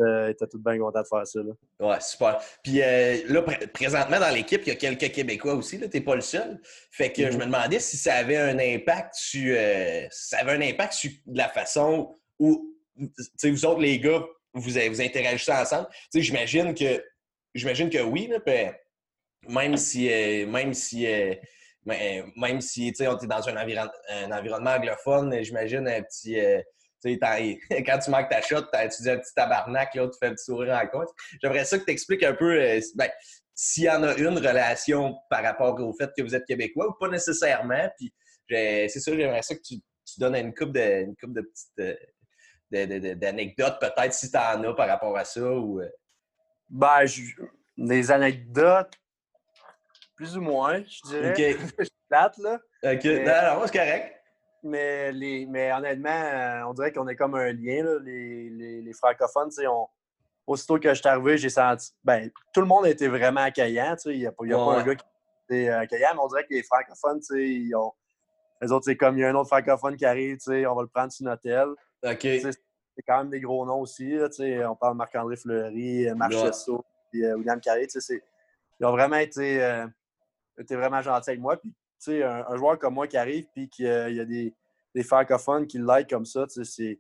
[0.02, 1.40] euh, ils étaient tous bien contents de faire ça.
[1.42, 1.88] Là.
[1.88, 2.40] Ouais, super.
[2.64, 5.80] Puis euh, là, pr- présentement, dans l'équipe, il y a quelques Québécois aussi.
[5.80, 6.62] Tu n'es pas le seul.
[6.92, 10.54] Fait que je me demandais si ça avait un impact sur, euh, si ça avait
[10.54, 15.52] un impact sur la façon où, tu sais, vous autres, les gars, vous, vous interagissez
[15.52, 15.88] ensemble.
[15.90, 17.04] Tu sais, j'imagine que,
[17.54, 18.54] j'imagine que oui, là, puis,
[19.48, 20.10] même si,
[20.48, 21.08] même si,
[21.86, 26.62] mais, euh, même si, on est dans un, un environnement anglophone, j'imagine un petit, euh,
[27.06, 30.44] quand tu manques ta shot, tu dis un petit tabarnak, là, tu fais un petit
[30.44, 31.10] sourire en compte.
[31.42, 33.10] J'aimerais ça que tu expliques un peu euh, ben,
[33.56, 36.94] s'il y en a une relation par rapport au fait que vous êtes québécois ou
[37.00, 37.90] pas nécessairement.
[37.98, 38.14] Puis
[38.50, 39.76] c'est ça, j'aimerais ça que tu,
[40.18, 44.88] donnes une coupe de, couple de petites euh, d'anecdotes, peut-être, si tu en as par
[44.88, 45.42] rapport à ça.
[45.42, 45.90] Ou, euh,
[46.70, 47.06] Ben,
[47.78, 48.94] des anecdotes,
[50.20, 51.32] plus ou moins, je dirais.
[51.32, 51.38] OK.
[51.80, 52.56] je suis plate, là.
[52.84, 53.00] OK.
[53.06, 54.16] Mais- Non, non, c'est correct.
[54.64, 58.82] Mais, les, mais honnêtement, euh, on dirait qu'on est comme un lien, là, les, les,
[58.82, 59.48] les francophones.
[59.50, 59.88] tu sais, On,
[60.46, 61.92] aussitôt que je suis arrivé, j'ai senti.
[62.04, 63.96] Ben, tout le monde été vraiment accueillant.
[63.96, 65.06] tu sais, Il n'y a, pas- y a Ouais, pas un gars qui
[65.50, 67.94] était accueillant, mais on dirait que les francophones, tu sais, ils ont.
[68.62, 70.76] Les autres, c'est comme il y a un autre francophone qui arrive, tu sais, on
[70.76, 71.70] va le prendre sur notre aile.
[72.04, 72.20] OK.
[72.22, 74.10] C'est quand même des gros noms aussi.
[74.18, 76.52] Là, tu sais, on parle de Marc-André Fleury, euh, Marc Ouais.
[77.10, 77.88] Puis euh, William Carré.
[77.88, 78.24] tu sais, c'est-
[78.82, 79.88] Ils ont vraiment été, euh,
[80.64, 81.58] été vraiment gentils avec moi.
[81.58, 84.54] Puis, tu sais, un, un joueur comme moi qui arrive, puis qu'il y a des,
[84.96, 87.00] des francophones qui l'aident comme ça, tu sais, c'est.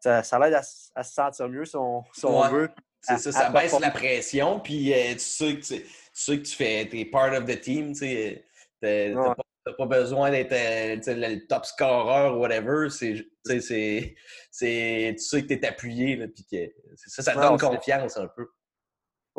[0.00, 2.50] Ça, ça l'aide à, se sentir mieux si on, si on Ouais.
[2.50, 2.70] veut.
[3.02, 6.42] C'est ça, ça baisse la pression, puis euh, tu, sais que tu, tu sais que
[6.42, 8.44] tu fais, t'es part of the team, tu sais.
[8.80, 9.74] T'as t'as Ouais.
[9.76, 12.88] pas, besoin d'être euh, tu le top scorer ou whatever.
[12.88, 13.14] C'est,
[13.46, 14.16] tu sais,
[14.50, 18.28] c'est, tu sais que t'es appuyé, là, puis que ça, ça te donne confiance un
[18.28, 18.48] peu.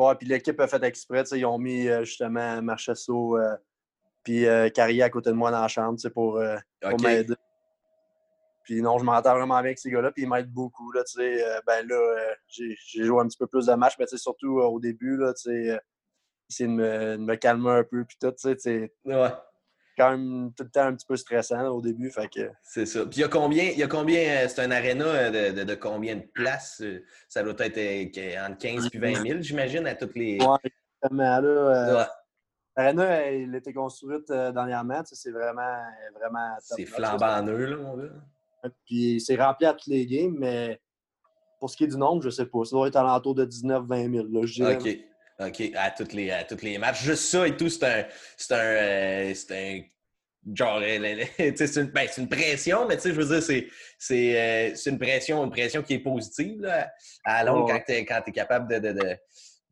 [0.01, 1.23] Ouais, puis l'équipe a fait exprès.
[1.33, 3.55] Ils ont mis euh, justement Marchesso euh,
[4.23, 6.41] puis euh, Carrier à côté de moi dans la chambre pour,
[6.81, 7.35] pour m'aider.
[8.63, 10.91] Puis non, je m'entends vraiment bien avec ces gars-là, puis ils m'aident beaucoup.
[10.91, 11.03] Là,
[11.67, 15.33] ben là, j'ai joué un petit peu plus de matchs, mais surtout au début, là,
[15.33, 15.77] essayer
[16.61, 18.31] de me, de me calmer un peu, puis tout.
[18.31, 19.29] tu sais, Ouais,
[20.01, 22.09] quand même tout le temps un petit peu stressant là, au début.
[22.09, 23.01] Fait que, c'est ça.
[23.05, 25.59] Puis il y a combien, il y a combien, euh, c'est un aréna euh, de,
[25.59, 26.81] de, de combien de places?
[26.81, 30.39] euh, Ça doit être entre 15 et 20 000, j'imagine, à toutes les.
[30.39, 32.03] ouais, exactement, là, euh,
[32.77, 35.01] Ouais, elle a été construite dernièrement.
[35.05, 35.83] C'est vraiment,
[36.15, 38.71] vraiment top c'est flambant neuf, là, mon gars.
[38.85, 40.81] Puis c'est rempli à toutes les games, mais
[41.59, 42.63] pour ce qui est du nombre, je sais pas.
[42.63, 44.77] Ça doit être alentour de 19-20 000, là, je dirais.
[44.77, 45.10] OK.
[45.47, 45.71] OK.
[45.75, 47.01] À tous les, à tous les matchs.
[47.03, 48.05] Juste ça et tout, c'est un.
[48.37, 48.57] C'est un.
[48.57, 49.81] euh, c'est un.
[50.55, 51.23] Genre, euh,
[51.55, 53.43] c'est une, ben, une pression, mais tu sais, je veux dire,
[53.99, 56.91] c'est, euh, c'est une pression, une pression qui est positive là,
[57.23, 57.73] à longue Ouais.
[57.73, 59.15] quand tu es, t'es capable de, de, de,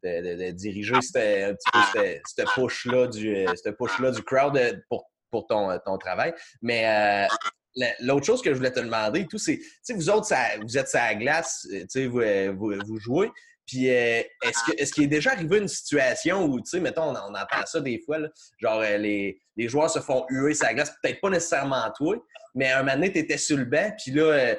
[0.03, 1.15] de, de- de diriger cette,
[1.49, 6.35] un petit peu cette, push-là du, euh, push-là du crowd pour, pour ton, ton travail.
[6.61, 7.27] Mais euh,
[7.75, 10.55] la- l'autre chose que je voulais te demander, tout, c'est, tu sais, vous autres, ça-
[10.61, 12.21] vous êtes sur la glace, tu sais, vous,
[12.55, 13.31] vous, vous jouez,
[13.69, 17.03] Puis euh, est-ce que est-ce qu'il est déjà arrivé une situation où, tu sais, mettons,
[17.03, 18.29] on, on, entend ça des fois, là,
[18.59, 22.15] genre euh, les, les, joueurs se font huer sa glace, peut-être pas nécessairement toi,
[22.55, 24.55] mais un moment donné, tu étais sur le banc, puis là, euh,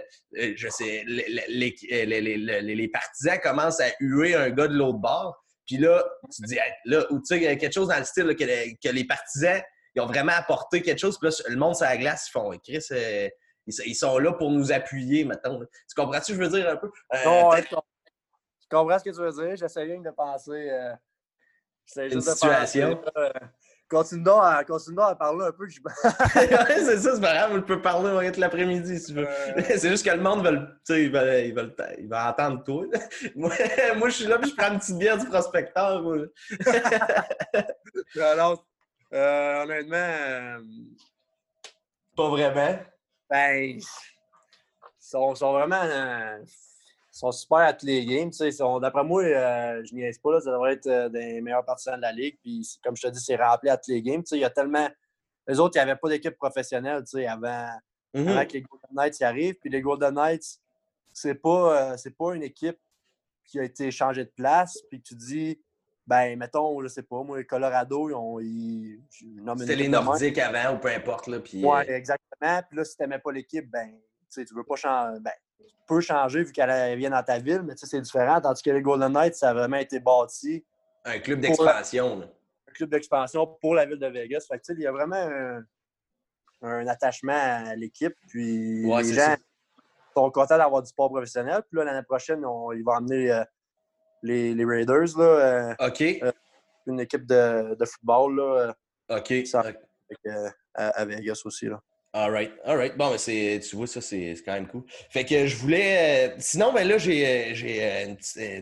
[0.54, 1.74] je sais, les,
[2.06, 5.44] les, les, partisans commencent à huer un gars de l'autre bord.
[5.66, 8.44] Puis là, tu dis, là, ou tu sais, quelque chose dans le style que,
[8.80, 9.60] que, les partisans,
[9.96, 11.18] ils ont vraiment apporté quelque chose.
[11.18, 12.86] Puis là, le monde sur la glace, ils font, Chris,
[13.66, 15.58] ils, sont là pour nous appuyer, maintenant.
[15.58, 16.90] Tu comprends-tu, je veux dire un peu?
[17.24, 17.50] non,
[18.70, 19.56] je comprends ce que tu veux dire.
[19.56, 20.70] J'essaie rien de penser.
[20.70, 20.94] Euh,
[21.96, 23.02] une situation.
[23.16, 23.30] euh,
[23.88, 25.66] continuons, à, à parler un peu.
[26.32, 27.50] c'est ça, c'est pas grave.
[27.54, 29.28] On peut parler toute l'après-midi si tu veux.
[29.28, 29.62] Euh.
[29.76, 31.38] c'est juste que le monde veut, il va,
[31.98, 32.90] il va entendre tout.
[33.34, 33.52] moi,
[33.96, 36.04] moi, je suis là puis je prends une petite bière du prospecteur.
[38.20, 38.64] Alors,
[39.12, 39.96] euh, honnêtement.
[39.96, 40.60] Euh,
[42.16, 42.78] pas vraiment.
[43.28, 43.84] Ben, ils
[44.98, 45.82] sont, sont vraiment
[47.10, 48.30] sont super à tous les games.
[48.80, 51.96] D'après moi, euh, je n'y ai pas, là, ça devrait être euh, des meilleurs partisans
[51.96, 52.38] de la Ligue.
[52.42, 54.22] Puis, comme je te dis, c'est rempli à tous les games.
[54.30, 54.88] Il y a tellement.
[55.46, 57.68] Les autres, il n'y avait pas d'équipe professionnelle avant,
[58.14, 58.28] mm-hmm.
[58.28, 59.56] avant, que les Golden Knights y arrivent.
[59.60, 60.60] Puis les Golden Knights,
[61.12, 62.78] c'est pas, euh, pas une équipe
[63.44, 64.78] qui a été changée de place.
[64.88, 65.60] Puis tu dis,
[66.06, 69.56] ben, mettons, je sais pas, moi, Colorado, ils ont.
[69.58, 71.26] C'était les Nordiques avant ou peu importe.
[71.26, 72.62] Là, puis, oui, exactement.
[72.68, 73.98] Puis là, si tu n'aimais pas l'équipe, ben,
[74.32, 75.18] tu veux pas changer.
[75.20, 75.32] Ben,
[75.86, 78.40] peut changer vu qu'elle vient dans ta ville, mais c'est différent.
[78.40, 80.64] Tandis que les Golden Knights, ça a vraiment été bâti.
[81.04, 82.22] Un club d'expansion.
[82.68, 84.46] Un club d'expansion pour la ville de Vegas.
[84.48, 85.62] Fait il y a vraiment
[86.62, 88.14] un, attachement à l'équipe.
[88.28, 89.34] Puis les gens
[90.14, 91.62] sont contents d'avoir du sport professionnel.
[91.68, 93.44] Puis là, l'année prochaine, ils vont amener euh,
[94.22, 95.16] les, les, Raiders.
[95.16, 96.02] Là, euh, OK.
[96.02, 96.32] Euh,
[96.86, 98.36] une équipe de, de football.
[98.36, 98.74] Là,
[99.08, 99.32] OK.
[100.74, 101.66] à, Vegas aussi.
[101.66, 101.80] Là.
[102.12, 102.96] All right, all right.
[102.96, 104.82] Bon, mais tu vois, ça, c'est quand même cool.
[105.10, 106.30] Fait que je voulais.
[106.30, 108.16] Euh, sinon, ben là, j'ai euh, euh, une,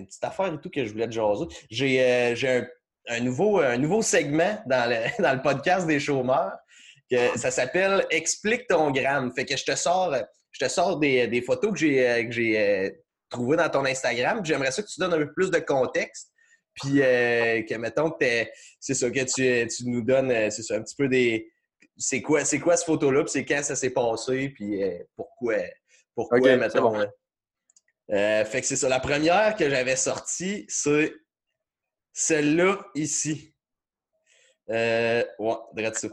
[0.05, 1.47] petite affaire et tout que je voulais te jaser.
[1.71, 2.05] J'ai
[2.47, 2.67] un,
[3.09, 6.53] un, nouveau, un nouveau segment dans le, dans le podcast des chômeurs.
[7.11, 9.33] Que ça s'appelle Explique ton gramme.
[9.35, 10.15] Fait que je te sors,
[10.51, 12.93] je te sors des, des photos que j'ai
[13.31, 14.45] trouvées dans ton Instagram.
[14.45, 16.29] J'aimerais ça que tu donnes un peu plus de contexte.
[16.75, 18.13] Puis que, mettons,
[18.79, 21.49] c'est ça, que tu, tu nous donnes, c'est ça, un petit peu des
[21.99, 25.57] c'est quoi, c'est quoi cette photo-là, puis c'est quand ça s'est passé, puis euh, pourquoi,
[26.15, 26.99] pourquoi, mettons.
[26.99, 27.09] Hein.
[28.11, 28.89] Euh, fait que c'est ça.
[28.89, 31.13] La première que j'avais sortie, c'est
[32.13, 33.55] celle-là ici.
[34.71, 36.09] Euh, ouais, direct ça.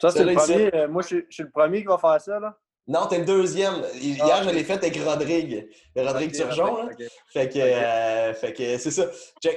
[0.00, 0.88] Ça, c'est le premier.
[0.88, 2.58] moi, je suis, le premier qui va faire ça, là.
[2.88, 3.84] Non, t'es le deuxième.
[3.94, 5.68] Hier, ah, je l'ai fait avec Rodrigue.
[5.94, 6.90] Rodrigue Turgeon.
[7.32, 9.06] Fait que, fait que c'est ça.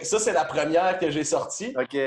[0.04, 1.76] Ça, c'est la première que j'ai sortie.
[1.76, 1.98] OK.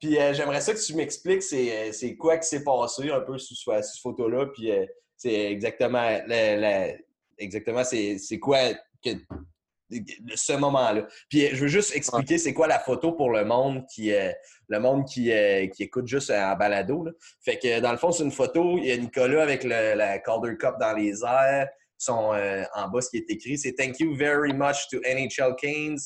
[0.00, 3.38] Puis euh, j'aimerais ça que tu m'expliques c'est, euh, quoi qui s'est passé un peu
[3.38, 4.46] sur, cette photo-là.
[4.46, 4.86] Puis euh,
[5.16, 6.08] c'est exactement,
[7.36, 8.58] exactement c'est, quoi
[9.04, 9.10] que,
[10.34, 11.06] ce moment-là.
[11.28, 14.10] Puis je veux juste expliquer c'est quoi la photo pour le monde qui,
[14.68, 15.30] le monde qui,
[15.74, 17.06] qui écoute juste en balado.
[17.44, 18.78] Fait que dans le fond, c'est une photo.
[18.78, 21.68] Il y a Nicolas avec le, la Calder Cup dans les airs.
[21.98, 22.32] Son,
[22.74, 25.98] en bas, ce qui est écrit, c'est Thank you very much to NHL Canes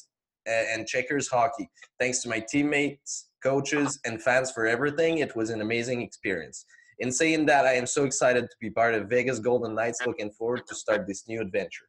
[0.48, 1.68] and Checkers Hockey.
[2.00, 5.18] Thanks to my teammates coaches, and fans for everything.
[5.18, 6.64] It was an amazing experience.
[6.98, 9.98] In saying that, I am so excited to be part of Vegas Golden Knights.
[10.06, 11.86] Looking forward to start this new adventure.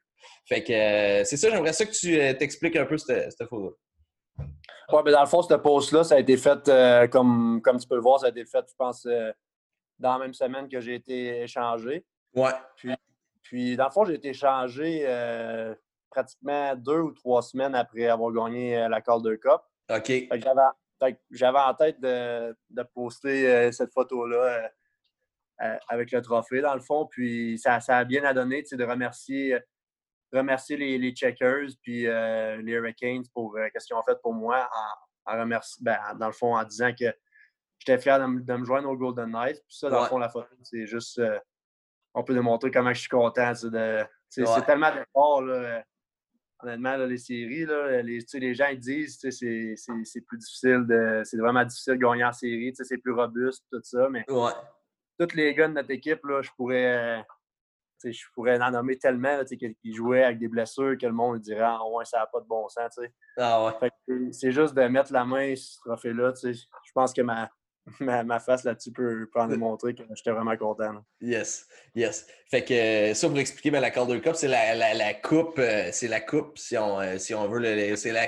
[0.48, 3.48] Fait que euh, c'est ça, j'aimerais ça que tu euh, t'expliques un peu cette, cette
[3.48, 3.78] photo.
[4.38, 7.88] Oui, mais dans le fond, cette post-là, ça a été fait, euh, comme, comme tu
[7.88, 9.32] peux le voir, ça a été fait, je pense, euh,
[9.98, 12.06] dans la même semaine que j'ai été échangé.
[12.36, 12.52] Ouais.
[12.76, 12.94] Puis,
[13.42, 15.06] puis dans le fond, j'ai été échangé
[16.10, 19.62] pratiquement deux ou trois semaines après avoir gagné la Calder Cup.
[19.90, 20.12] OK.
[20.32, 20.62] J'avais
[21.32, 22.56] j'avais en tête de,
[22.94, 24.68] poster euh, cette photo-là euh,
[25.62, 27.06] euh, avec le trophée, dans le fond.
[27.06, 29.58] Puis ça, ça a bien à donner de remercier,
[30.34, 34.70] remercier les, les, checkers puis les Hurricanes pour ce qu'ils ont fait pour moi
[35.26, 35.48] en, en
[35.82, 37.06] ben, dans le fond, en disant que
[37.80, 39.64] j'étais fier de, me joindre au Golden Knights.
[39.68, 41.22] Puis ça, dans le fond, la photo, c'est juste.
[42.14, 43.54] on peut démontrer comment je suis content.
[43.56, 45.44] C'est tellement d'efforts
[46.66, 51.38] honnêtement, les séries, là, les, les gens ils disent que c'est plus difficile, de, c'est
[51.38, 54.52] vraiment difficile de gagner en série, c'est plus robuste, tout ça, mais ouais.
[55.20, 57.24] tous les gars de notre équipe, là, je pourrais
[58.04, 61.80] je pourrais en nommer tellement qui jouaient avec des blessures que le monde dirait Ah
[61.88, 63.00] ouais, ça n'a pas de bon sens.
[63.38, 64.32] Ah ouais.
[64.32, 66.34] C'est juste de mettre la main sur ce trophée-là.
[66.44, 67.50] Je pense que ma,
[68.00, 71.04] ma, face là-dessus peut, en démontrer que j'étais vraiment content.
[71.22, 72.26] Yes, yes.
[72.50, 75.60] Fait que euh, ça, pour expliquer, ben, la Calder Cup, c'est la, la, la, coupe,
[75.60, 78.28] euh, c'est la coupe, si on, euh, si on veut, c'est la,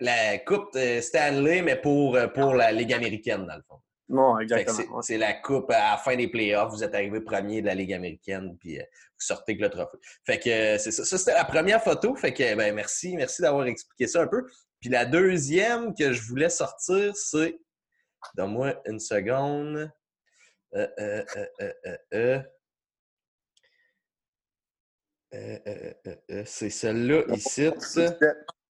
[0.00, 3.80] la, coupe Stanley, mais pour, pour la Ligue américaine, dans le fond.
[4.08, 5.00] Non, exactement.
[5.00, 6.70] C'est la coupe à la fin des playoffs.
[6.70, 8.84] Vous êtes arrivé premier de la Ligue américaine, puis vous
[9.18, 9.96] sortez avec le trophée.
[10.26, 11.04] Fait que c'est ça.
[11.04, 12.14] Ça, c'était la première photo.
[12.14, 14.44] Fait que, ben, merci, merci d'avoir expliqué ça un peu.
[14.80, 17.58] Puis la deuxième que je voulais sortir, c'est.
[18.34, 19.90] Donne-moi une seconde.
[20.74, 22.42] Euh, euh,
[25.34, 27.70] euh, c'est celle-là ici.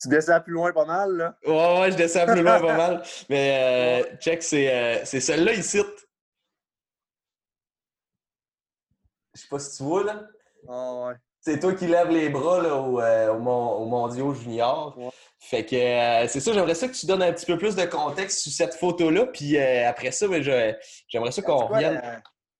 [0.01, 1.39] Tu descends plus loin pas mal, là?
[1.47, 3.03] Ouais, ouais, je descends plus loin pas mal.
[3.29, 5.81] Mais check, c'est celle-là ici.
[9.35, 10.27] Je sais pas si tu vois, là.
[10.69, 11.15] Ah ouais.
[11.45, 14.97] C'est toi qui lèves les bras là, au, euh, au, Mondiaux junior.
[15.45, 17.85] Fait que euh, c'est ça, j'aimerais ça que tu donnes un petit peu plus de
[17.85, 19.27] contexte sur cette photo-là.
[19.27, 20.43] Puis euh, après ça, ben,
[21.09, 22.01] j'aimerais ça qu'on revienne.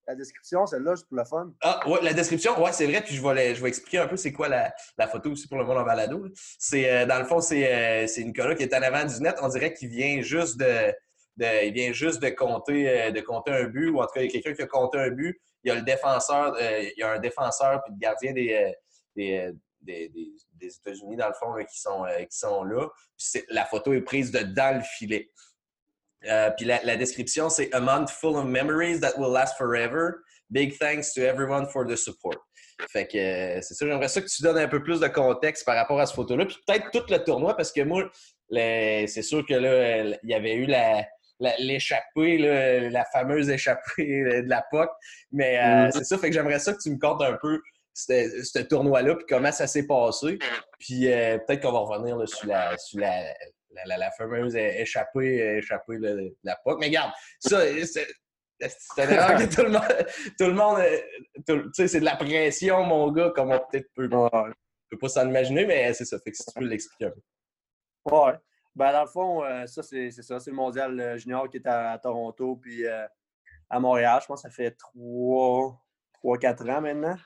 [0.09, 1.53] La, description, celle-là, c'est pour le fun?
[1.63, 3.03] Ah, ouais, la description, ouais, c'est vrai.
[3.03, 5.59] Puis je vais, je vais expliquer un peu c'est quoi la, la, photo aussi pour
[5.59, 6.27] le monde en balado.
[6.59, 9.37] C'est, dans le fond, c'est, Nicolas qui est en avant du net.
[9.41, 10.93] On dirait qu'il vient juste de,
[11.37, 14.27] de, il vient juste de compter, de compter un but, ou en tout cas, il
[14.27, 16.99] y a quelqu'un qui a compté un but il y a le défenseur, euh, il
[16.99, 21.29] y a un défenseur puis le gardien des, euh, euh, des, des, des États-Unis, dans
[21.29, 22.89] le fond, qui, sont, qui sont là.
[23.17, 25.31] Puis la photo est prise de dans le filet.
[26.57, 30.23] puis la, la description, c'est A month full of memories that will last forever.
[30.51, 32.39] Big thanks to everyone for the support.
[32.91, 35.77] Fait que c'est ça, j'aimerais ça que tu donnes un peu plus de contexte par
[35.77, 36.47] rapport à cette photo-là.
[36.47, 38.11] Puis peut-être tout le tournoi, parce que moi,
[38.51, 41.05] c'est sûr que là, il y avait eu la,
[41.59, 42.39] l'échappée,
[42.91, 44.91] la, fameuse échappée de la POC.
[45.33, 45.93] Mais euh, mm.
[45.93, 47.61] c'est ça, fait que j'aimerais ça que tu me comptes un peu
[47.95, 50.39] ce tournoi-là, puis comment ça s'est passé.
[50.79, 52.77] Puis euh, peut-être qu'on va revenir sur, la,
[53.87, 56.81] la, fameuse échappée, échappée de la POC.
[56.81, 58.07] Mais regarde, ça, c'est
[58.99, 60.07] une erreur que tout le monde.
[60.39, 60.79] Tout le monde
[61.47, 65.29] tu sais, c'est de la pression, mon gars, comme on peut-être peut, peut pas s'en
[65.29, 66.19] imaginer, mais c'est ça.
[66.19, 67.21] Fait que si tu peux l'expliquer un peu.
[68.15, 68.35] Ouais.
[68.75, 70.41] Ben, dans le fond, euh, ça, c'est ça.
[70.41, 73.07] C'est le mondial euh, junior qui est à, Toronto, puis euh,
[73.69, 74.21] à Montréal.
[74.23, 77.17] Je pense que ça fait 3-4 ans maintenant.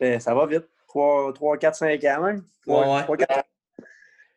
[0.00, 0.68] Ben, ça va vite.
[0.86, 2.44] 3, 4, 5 ans même.
[2.66, 3.42] 3, 4 ans.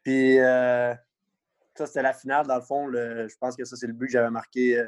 [0.03, 2.47] Puis ça, c'était la finale.
[2.47, 4.83] Dans le fond, je pense que ça, c'est le but que j'avais marqué,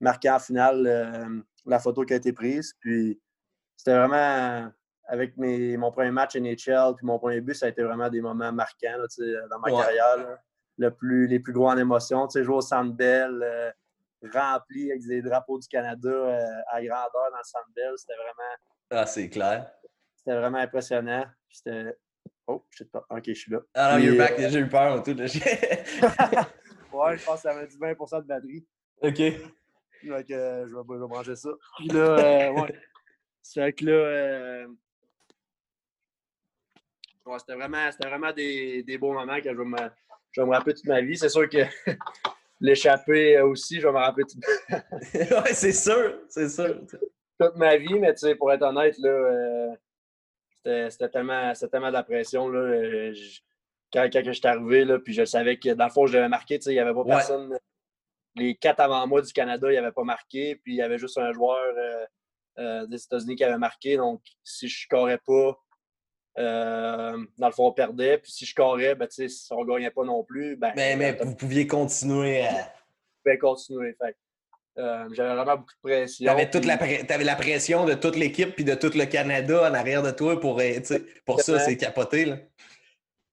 [0.00, 2.74] marqué en finale, la photo qui a été prise.
[2.80, 3.20] Puis
[3.76, 4.70] c'était vraiment
[5.08, 8.20] avec mes, mon premier match NHL puis mon premier but, ça a été vraiment des
[8.20, 8.98] moments marquants
[9.50, 10.38] dans ma carrière
[10.76, 12.26] le plus, les plus gros en émotion.
[12.28, 13.70] Tu sais, jouer au Centre Bell, euh,
[14.32, 18.54] rempli avec des drapeaux du Canada euh, à grandeur dans le Centre Bell, c'était vraiment...
[18.90, 19.70] Ah, c'est clair.
[20.28, 21.24] C'était vraiment impressionnant.
[21.50, 21.96] C'était...
[22.46, 23.06] Oh, je sais pas.
[23.08, 23.60] OK, je suis là.
[23.72, 24.38] Ah non, you're back.
[24.38, 25.12] Euh, j'ai eu peur en tout.
[25.18, 28.66] ouais, je pense que ça avait du 20% de batterie.
[29.00, 29.18] OK.
[30.04, 31.48] Donc, je, vais, je vais brancher ça.
[31.78, 32.74] Puis là, ouais.
[33.40, 34.66] C'est que là...
[37.24, 39.78] Ouais, c'était vraiment, vraiment des, des, beaux moments que je vais me
[40.32, 41.16] je vais me rappeler toute ma vie.
[41.16, 41.64] C'est sûr que
[42.60, 44.44] l'échapper aussi, je vais me rappeler toute
[45.14, 46.82] Oui, c'est sûr, c'est sûr.
[47.40, 49.74] Toute ma vie, mais tu sais, pour être honnête, là, euh,
[50.64, 52.48] c'était tellement, tellement de la pression.
[52.48, 53.14] Là, euh,
[53.92, 56.28] quand, quand je suis arrivé, là, puis je savais que dans le fond, je devais
[56.28, 57.58] marquer, il n'y avait pas personne.
[58.36, 60.98] Les quatre avant moi du Canada, il n'y avait pas marqué, puis il y avait
[60.98, 61.58] juste un joueur
[62.58, 63.96] euh, des États-Unis qui avait marqué.
[63.96, 65.58] Donc, si je ne pas,
[66.38, 68.18] euh, dans le fond, on perdait.
[68.18, 70.56] Puis si je corrais, ben, si on ne gagnait pas non plus.
[70.56, 72.50] Ben, mais, mais vous pouviez continuer à.
[72.52, 73.96] Je pouvais continuer.
[74.00, 74.16] Fait.
[74.78, 76.24] Euh, j'avais vraiment beaucoup de pression.
[76.24, 79.74] Tu avais, la, avais la pression de toute l'équipe puis de tout le Canada en
[79.74, 80.80] arrière de toi pour, euh,
[81.24, 82.26] pour ça, c'est capoté.
[82.26, 82.36] Là.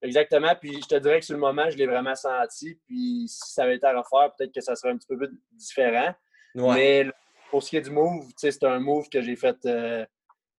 [0.01, 0.55] Exactement.
[0.59, 2.79] Puis je te dirais que sur le moment, je l'ai vraiment senti.
[2.87, 5.29] Puis si ça avait été à refaire, peut-être que ça serait un petit peu plus
[5.51, 6.13] différent.
[6.55, 7.05] Mais
[7.49, 9.57] pour ce qui est du move, c'est un move que j'ai fait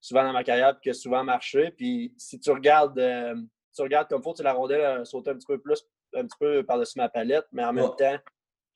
[0.06, 1.70] souvent dans ma carrière et qui a souvent marché.
[1.76, 3.34] Puis si tu regardes, euh,
[3.74, 6.64] tu regardes comme faut, la rondelle a sauté un petit peu plus, un petit peu
[6.64, 8.16] par-dessus ma palette, mais en même temps,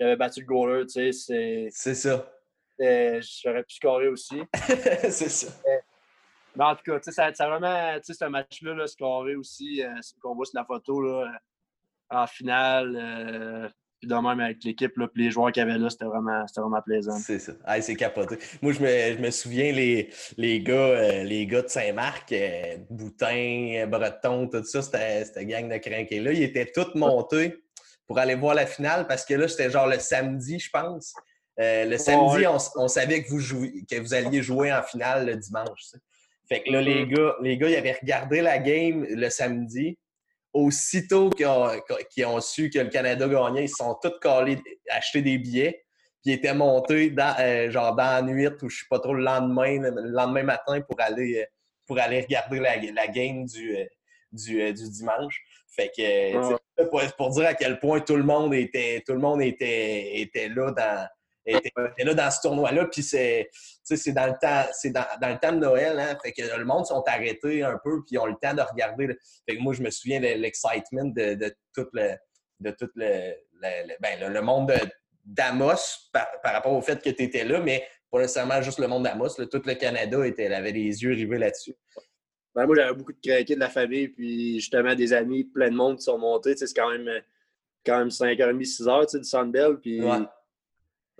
[0.00, 1.68] j'avais battu le goaler, tu sais.
[1.70, 2.32] C'est ça.
[2.78, 4.40] J'aurais pu scorer aussi.
[4.54, 5.52] c'est ça.
[6.56, 9.88] Mais en tout cas, ça, ça vraiment, tu sais, ce match-là, là, scorer aussi, euh,
[10.20, 11.30] qu'on voit sur la photo, là,
[12.10, 13.68] en finale, euh,
[14.00, 16.82] puis de même avec l'équipe, puis les joueurs qu'il y avait là, c'était vraiment, vraiment
[16.82, 17.16] plaisant.
[17.18, 17.52] C'est ça.
[17.80, 18.36] c'est capoté.
[18.62, 22.78] Moi, je me, je me souviens, les, les, gars, euh, les gars de Saint-Marc, euh,
[22.88, 26.32] Boutin, Breton, tout ça, c'était gang de crinqués là.
[26.32, 27.62] Ils étaient tous montés
[28.10, 31.14] pour aller voir la finale parce que là, c'était genre le samedi, je pense.
[31.60, 32.44] Euh, le samedi,
[32.74, 35.92] on, savait que vous, jouiez, que vous alliez jouer en finale le dimanche.
[36.48, 37.14] Fait que là, les mm-hmm.
[37.14, 39.96] gars, les gars, ils avaient regardé la game le samedi
[40.52, 41.46] aussitôt qu'ils
[42.26, 45.84] ont, su que le Canada gagnait, ils se sont tous collés acheter des billets.
[46.20, 49.14] Puis ils étaient montés dans, euh, genre dans la nuit ou je sais pas trop
[49.14, 51.44] le lendemain, le lendemain matin pour aller, euh,
[51.86, 53.76] pour aller regarder la, la game du,
[54.32, 55.40] du, du, dimanche.
[55.70, 59.40] Fait que pour, pour, dire à quel point tout le monde était, tout le monde
[59.40, 61.06] était, était là dans,
[61.46, 62.86] était, là dans ce tournoi-là.
[62.86, 63.48] Puis c'est,
[64.12, 67.02] dans le temps, c'est dans, le temps de Noël, hein, fait que le monde sont
[67.06, 69.08] arrêtés un peu, puis ils ont le temps de regarder.
[69.48, 72.14] Fait que moi, je me souviens de l'excitement de, tout le
[72.60, 73.34] de tout le,
[74.00, 74.70] ben, le, monde
[75.24, 79.04] d'Amos par, rapport au fait que tu étais là, mais pas nécessairement juste le monde
[79.04, 79.30] d'Amos.
[79.50, 81.74] Tout le Canada était, avait les yeux rivés là-dessus.
[82.54, 85.76] Ben, moi, j'avais beaucoup de craqués de la famille, puis justement des amis, plein de
[85.76, 86.56] monde qui sont montés.
[86.56, 87.08] C'est quand même,
[87.86, 89.78] quand même 5h30, 6h du Sandbell.
[89.80, 90.00] Puis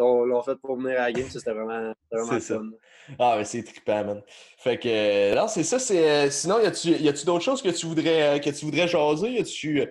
[0.02, 1.28] on l'a fait pour venir à la game.
[1.28, 2.70] C'était vraiment, vraiment fun.
[3.18, 4.22] Ah, mais c'est trippant, man.
[4.58, 5.78] Fait que, euh, non, c'est ça.
[5.78, 9.30] C'est, sinon, y a-tu d'autres choses que tu voudrais, euh, que tu voudrais jaser?
[9.30, 9.86] Y a-tu euh,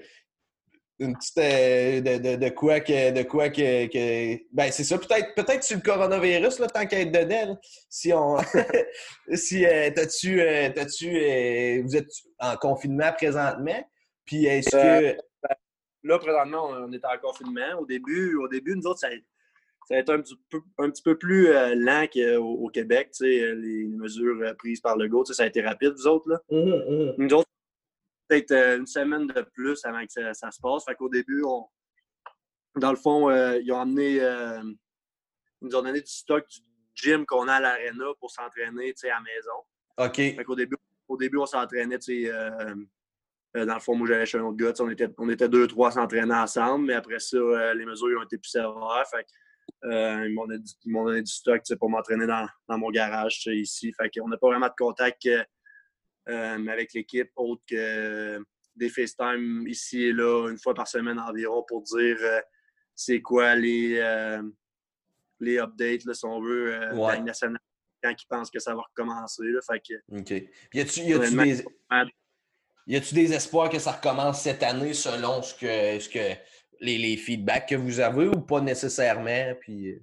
[1.00, 1.38] une petite.
[1.38, 3.12] de, de, de, quoi que.
[3.12, 4.42] De quoi que, que...
[4.52, 4.98] Ben, c'est ça.
[4.98, 7.60] Peut-être peut sur le coronavirus, là, tant qu'à être dedans.
[7.90, 8.38] Si on.
[9.34, 9.64] si.
[9.96, 10.42] t'as-tu.
[10.76, 13.88] t'as-tu vous êtes en confinement présentement?
[14.26, 15.18] Puis est-ce que.
[16.04, 17.80] Là, présentement, on est en confinement.
[17.80, 19.10] Au début, au début nous autres, ça,
[19.90, 23.10] ça a été un petit peu, un petit peu plus euh, lent qu'au au Québec,
[23.20, 25.26] les mesures euh, prises par le GO.
[25.26, 26.30] Ça a été rapide, vous autres.
[26.30, 26.40] Là.
[26.52, 27.14] Mmh, mmh.
[27.18, 27.49] Nous autres,
[28.30, 30.86] peut-être euh, une semaine de plus avant que ça, se passe.
[30.86, 31.66] Fait qu'au début, on,
[32.78, 36.62] dans le fond, ils ont amené ils nous ont donné du stock du
[36.96, 39.52] gym qu'on a à l'aréna pour s'entraîner à la maison.
[39.98, 40.16] OK.
[40.16, 44.58] Fait qu'au début, au début, on s'entraînait, dans le fond, moi, j'allais chez un autre
[44.58, 44.72] gars.
[44.80, 48.38] On était, on était deux, trois s'entraîner ensemble, mais après ça, les mesures ont été
[48.38, 49.04] plus sévères.
[49.12, 49.26] Fait
[49.86, 53.94] euh, ils m'ont donné, du stock pour m'entraîner dans, mon garage ici.
[53.94, 55.44] Fait qu'on n'a pas vraiment de contact euh,
[56.30, 58.42] avec l'équipe autre que
[58.76, 62.40] des FaceTime ici et là, une fois par semaine environ, pour dire euh,
[62.96, 64.00] c'est quoi les,
[65.40, 67.22] les updates, là, si on veut, ouais.
[67.22, 67.60] nationale
[68.02, 69.44] quand ils pensent que ça va recommencer.
[69.46, 70.32] Là, fait que, OK.
[70.74, 71.02] y a-tu
[73.14, 73.14] des...
[73.14, 76.36] Des espoirs que ça recommence cette année selon ce que, ce que
[76.80, 79.54] les, feedbacks que vous avez ou pas nécessairement?
[79.60, 80.00] Puis...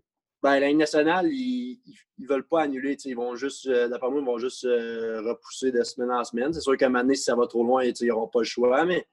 [0.47, 0.51] Euh?
[0.51, 1.81] Ben, la Ligue nationale, ils
[2.19, 2.97] ne veulent pas annuler.
[3.05, 6.53] Ils vont juste, euh, d'après moi, ils vont juste euh, repousser de semaine en semaine.
[6.53, 8.45] C'est sûr qu'à un moment donné, si ça va trop loin, ils n'auront pas le
[8.45, 8.85] choix.
[8.85, 9.07] Mais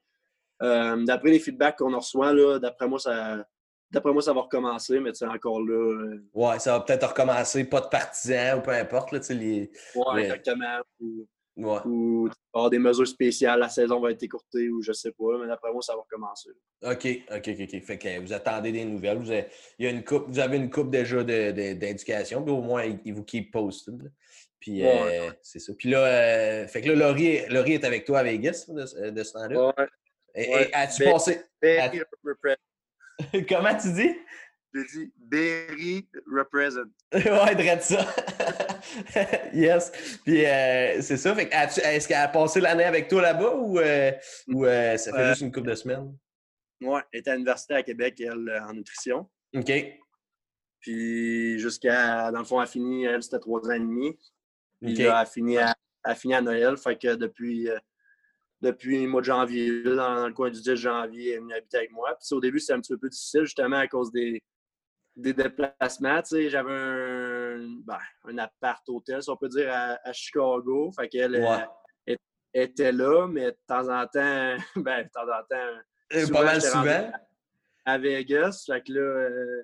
[0.60, 3.44] d'après les feedbacks qu'on reçoit, d'après moi, ça.
[3.90, 6.16] D'après moi, ça va recommencer, mais c'est encore là.
[6.32, 9.12] Ouais, ça va peut-être recommencer, pas de partisans ou peu importe.
[9.12, 10.80] Là, les, ouais, exactement.
[10.98, 15.46] Ou avoir des mesures spéciales, la saison va être écourtée ou je sais pas, mais
[15.46, 16.50] d'après moi, ça va recommencer.
[16.82, 19.18] OK, OK, OK, Fait que vous attendez des nouvelles.
[19.18, 19.46] Vous avez,
[19.78, 23.14] il y a une coupe, vous avez une coupe déjà d'éducation, puis au moins, ils
[23.14, 24.10] vous keep posted.
[24.58, 25.72] Puis euh, c'est ça.
[25.78, 29.32] Puis là, euh, fait que là, Laurie, est avec toi à Vegas de, de ce
[29.34, 29.74] temps-là.
[29.76, 29.86] Ouais.
[30.34, 31.42] Et, as-tu passé.
[33.48, 34.16] Comment tu dis?
[34.74, 36.90] J'ai dit Berry represent.
[37.12, 38.14] ouais, de ça.
[39.54, 39.92] yes.
[40.24, 41.32] Puis euh, c'est ça.
[41.34, 44.10] Fait est-ce qu'elle a passé l'année avec toi là-bas ou, euh,
[44.48, 46.16] ou euh, ça fait juste une couple de semaines?
[46.80, 49.30] Ouais, elle était à l'université à Québec, elle, en nutrition.
[49.54, 49.72] OK.
[50.80, 54.18] Puis jusqu'à, dans le fond, elle a fini, elle, c'était trois ans et demi.
[54.82, 56.76] Puis elle a fini à, a fini à Noël.
[56.76, 57.68] Fait que depuis,
[58.60, 61.76] depuis le mois de janvier, dans, le coin du 10 janvier, elle est venue habiter
[61.76, 62.18] avec moi.
[62.20, 64.42] Puis au début, c'était un petit peu plus difficile, justement, à cause des,
[65.16, 66.22] des déplacements.
[66.30, 70.90] J'avais un, ben, un appart hôtel, si on peut dire, à, Chicago.
[70.92, 72.16] Fait qu'elle euh,
[72.52, 75.78] était là, mais de temps en temps, ben, de temps en temps.
[76.12, 77.12] Euh, pas mal souvent.
[77.84, 78.64] À Vegas.
[78.66, 79.62] Fait que là, euh,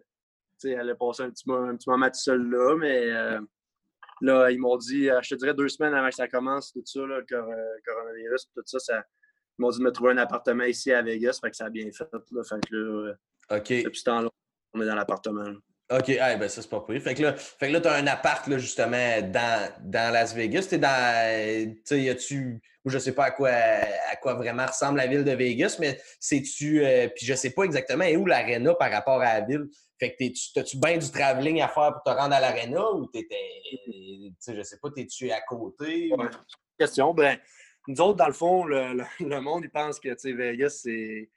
[0.64, 3.06] elle a passé un petit, un petit moment tout seul là, mais
[4.20, 7.00] là, ils m'ont dit, je te dirais deux semaines avant que ça commence, tout ça,
[7.00, 7.24] le
[7.82, 9.04] coronavirus, tout ça, ça
[9.58, 11.70] ils m'ont dit de me trouver un appartement ici à Vegas, fait que ça a
[11.70, 12.08] bien fait.
[12.12, 13.14] Là, fait que là,
[13.50, 13.68] OK.
[13.84, 14.30] depuis ce temps-là,
[14.74, 15.52] on est dans l'appartement.
[15.90, 17.02] OK, ben ça, c'est pas pire.
[17.02, 20.34] Fait que là, fait que là tu as un appart, là, justement, dans, dans Las
[20.34, 20.68] Vegas.
[20.70, 21.66] T'es dans.
[21.66, 22.60] Tu sais, y a-tu.
[22.84, 26.84] Je sais pas à quoi, à quoi vraiment ressemble la ville de Vegas, mais sais-tu.
[26.84, 29.66] Euh, puis je sais pas exactement où l'aréna par rapport à la ville.
[29.98, 33.36] Fait que t'as-tu bien du travelling à faire pour te rendre à l'aréna ou t'étais.
[33.84, 36.10] Tu sais, je sais pas, t'es-tu à côté?
[36.78, 37.12] Question.
[37.12, 37.36] Ben,
[37.88, 41.28] nous autres, dans le fond, le, le monde, il pense que Vegas, c'est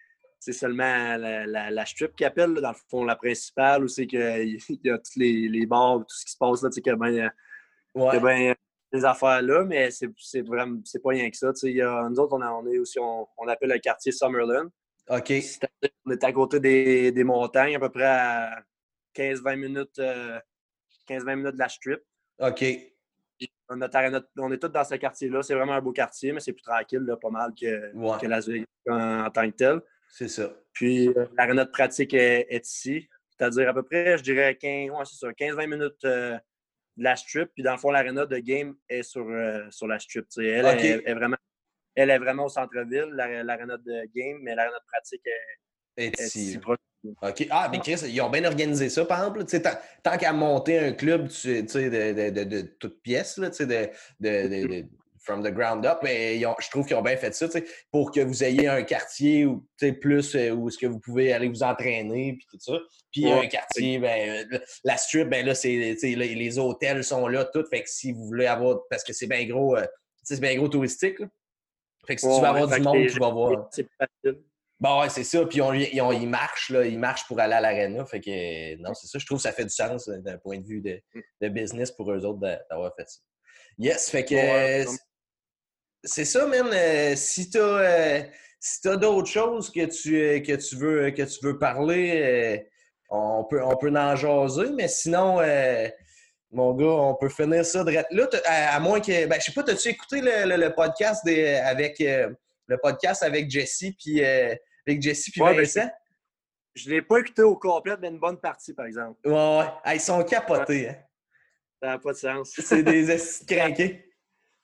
[0.43, 4.19] c'est seulement la, la, strip qui appelle, dans le fond, la principale, où c'est qu'il
[4.83, 6.91] y a tous les, les bars, tout ce qui se passe là, tu sais, qu'il
[6.91, 8.55] y a bien,
[8.91, 11.53] des affaires là, mais c'est vraiment, c'est pas rien que ça.
[11.53, 14.11] Tu sais, y a, nous autres, on, on est aussi, on, on, appelle le quartier
[14.11, 14.69] Summerlin.
[15.09, 15.33] OK.
[16.05, 18.63] On est à côté des, des, montagnes, à peu près à
[19.15, 22.01] 15-20 minutes, 15-20 euh, minutes de la strip.
[22.39, 22.65] OK.
[23.69, 23.79] On,
[24.39, 25.41] on est tous dans ce quartier-là.
[25.41, 28.47] C'est vraiment un beau quartier, mais c'est plus tranquille, là, pas mal que, que Las
[28.47, 29.81] Vegas en, tant que tel.
[30.13, 30.53] C'est ça.
[30.73, 33.09] Puis euh, l'aréna de pratique est, ici.
[33.31, 36.37] C'est-à-dire à peu près, je dirais 15-20 minutes euh,
[36.97, 37.49] de la strip.
[37.55, 40.27] Puis dans le fond, l'aréna de game est sur, euh, sur la strip.
[40.37, 41.35] Elle, est, vraiment,
[41.95, 45.25] elle est vraiment au centre-ville, l'aréna de game, mais l'aréna de pratique
[45.97, 46.59] est, est ici.
[47.21, 47.47] OK.
[47.49, 49.43] Ah, mais Chris, ils ont bien organisé ça, par exemple.
[49.45, 49.71] Tant,
[50.03, 53.89] tant qu'à monter un club de, de, de, de, toute pièce, là, de,
[54.19, 54.85] de,
[55.23, 55.99] from the ground up.
[56.03, 57.47] Mais je trouve qu'ils ont bien fait ça,
[57.91, 59.65] pour que vous ayez un quartier où,
[59.99, 62.77] plus euh, où est-ce que vous pouvez aller vous entraîner, puis tout ça.
[63.11, 64.47] Puis un quartier, ben,
[64.83, 67.65] la strip, ben là, c'est, les, hôtels sont là, tout.
[67.69, 69.85] Fait que si vous voulez avoir, parce que c'est bien gros, euh,
[70.23, 71.17] c'est bien gros touristique,
[72.07, 73.67] Fait que si tu veux avoir du monde, tu vas voir.
[73.71, 74.43] C'est facile.
[74.79, 75.45] Bon, ouais, c'est ça.
[75.45, 75.59] Puis
[75.93, 78.05] ils, marchent, là, ils marchent pour aller à l'aréna.
[78.05, 79.17] Fait que, non, c'est ça.
[79.17, 81.01] Je trouve que ça fait du sens euh, d'un point de vue de,
[81.39, 83.19] de, business pour eux autres d'avoir fait ça.
[83.77, 84.85] Yes, fait que.
[86.03, 86.69] C'est ça, même.
[86.73, 88.27] Euh, si tu as,
[88.85, 92.65] euh, d'autres choses que tu, que, tu veux, que tu veux parler,
[93.09, 94.71] on, peut, on peut en jaser.
[94.71, 95.39] Mais sinon,
[96.51, 98.29] mon gars, on peut finir ça de là.
[98.45, 99.25] À, moins que.
[99.25, 101.99] Ben, je sais pas, as-tu écouté le, podcast avec.
[101.99, 105.89] le podcast avec Jesse puis avec Jesse puis ben, Vincent?
[106.75, 109.19] je ne l'ai pas écouté au complet, mais une bonne partie, par exemple.
[109.25, 109.95] Ouais, ouais.
[109.95, 110.89] ils sont capotés.
[110.89, 110.95] Hein?
[111.81, 112.53] Ça n'a pas de sens.
[112.57, 113.05] C'est des
[113.47, 114.12] craqués.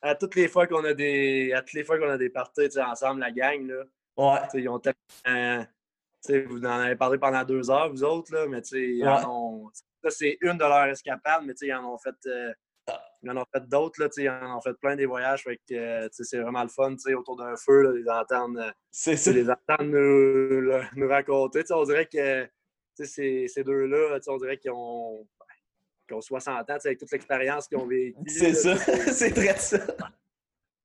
[0.02, 1.52] À toutes les fois qu'on a des.
[1.54, 3.84] À toutes les fois qu'on a des parties ensemble, la gang, là.
[4.18, 4.40] Ouais.
[4.54, 5.66] Ils ont tellement.
[6.48, 8.62] vous en avez parlé pendant deux heures, vous autres, là, mais
[9.26, 9.70] ont...
[10.04, 12.16] ça, c'est une de leurs escapades, mais ils en ont fait.
[12.28, 12.54] Euh,
[13.22, 15.44] ils en ont fait d'autres, ils en ont fait plein des voyages.
[15.44, 19.50] Fait que, euh, c'est vraiment le fun autour d'un feu, là, les entendre, euh, les
[19.50, 21.64] entendre nous, nous raconter.
[21.72, 22.48] On dirait que
[22.96, 25.28] ces, ces deux-là, on dirait qu'ils ont,
[26.14, 28.16] ont 60 ans avec toute l'expérience qu'ils ont vécue.
[28.28, 28.76] C'est ça,
[29.12, 29.80] c'est très ça.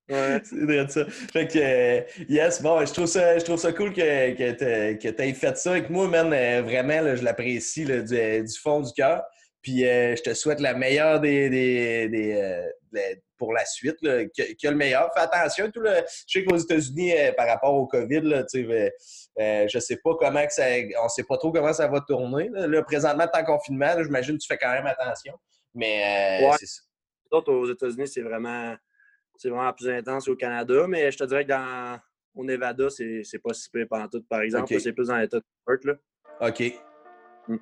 [0.07, 0.39] Ouais.
[0.43, 1.05] C'est vrai ça.
[1.33, 5.21] Fait que, euh, yes, bon, je trouve ça, je trouve ça cool que, que tu
[5.21, 6.29] aies fait ça avec moi, man.
[6.63, 9.23] vraiment, je l'apprécie du, du, fond du cœur.
[9.65, 14.67] Puis euh, je te souhaite la meilleure des, des, euh, pour la suite, là, que,
[14.67, 15.09] le meilleur.
[15.13, 15.91] Fais attention, tout le,
[16.27, 20.45] je sais qu'aux États-Unis, euh, par rapport au COVID, là, euh, je sais pas comment
[20.45, 20.65] que ça.
[21.03, 22.49] On sait pas trop comment ça va tourner.
[22.53, 25.33] Là, présentement, en confinement, j'imagine que tu fais quand même attention.
[25.73, 26.81] Mais c'est ça.
[27.31, 28.75] aux États-Unis, c'est vraiment,
[29.37, 31.99] c'est vraiment plus intense qu'au Canada, mais je te dirais que dans
[32.35, 34.79] au Nevada, c'est pas si pendant tout, par exemple.
[34.79, 35.99] C'est plus dans l'État de Perth.
[36.41, 36.73] OK.
[37.47, 37.57] Mm.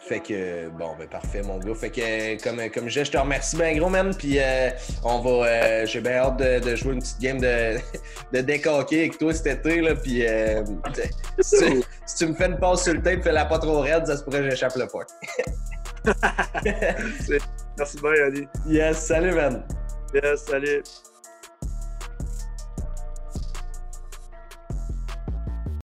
[0.00, 1.74] Fait que, bon, ben parfait, mon gars.
[1.74, 4.14] Fait que, comme, comme je je te remercie bien gros, man.
[4.14, 4.70] Puis, euh,
[5.02, 5.46] on va.
[5.46, 7.78] Euh, j'ai bien hâte de, jouer une petite game de,
[8.32, 9.94] de deck avec toi cet été, là.
[9.94, 10.62] Puis, euh,
[11.40, 11.84] si,
[12.18, 14.40] tu, me fais une passe sur le tape, fais-la pas trop raide, ça se pourrait
[14.40, 15.06] que j'échappe le point.
[17.78, 18.48] Merci bien, Ali.
[18.66, 19.64] Yes, salut, man.
[20.12, 20.82] Yes, salut.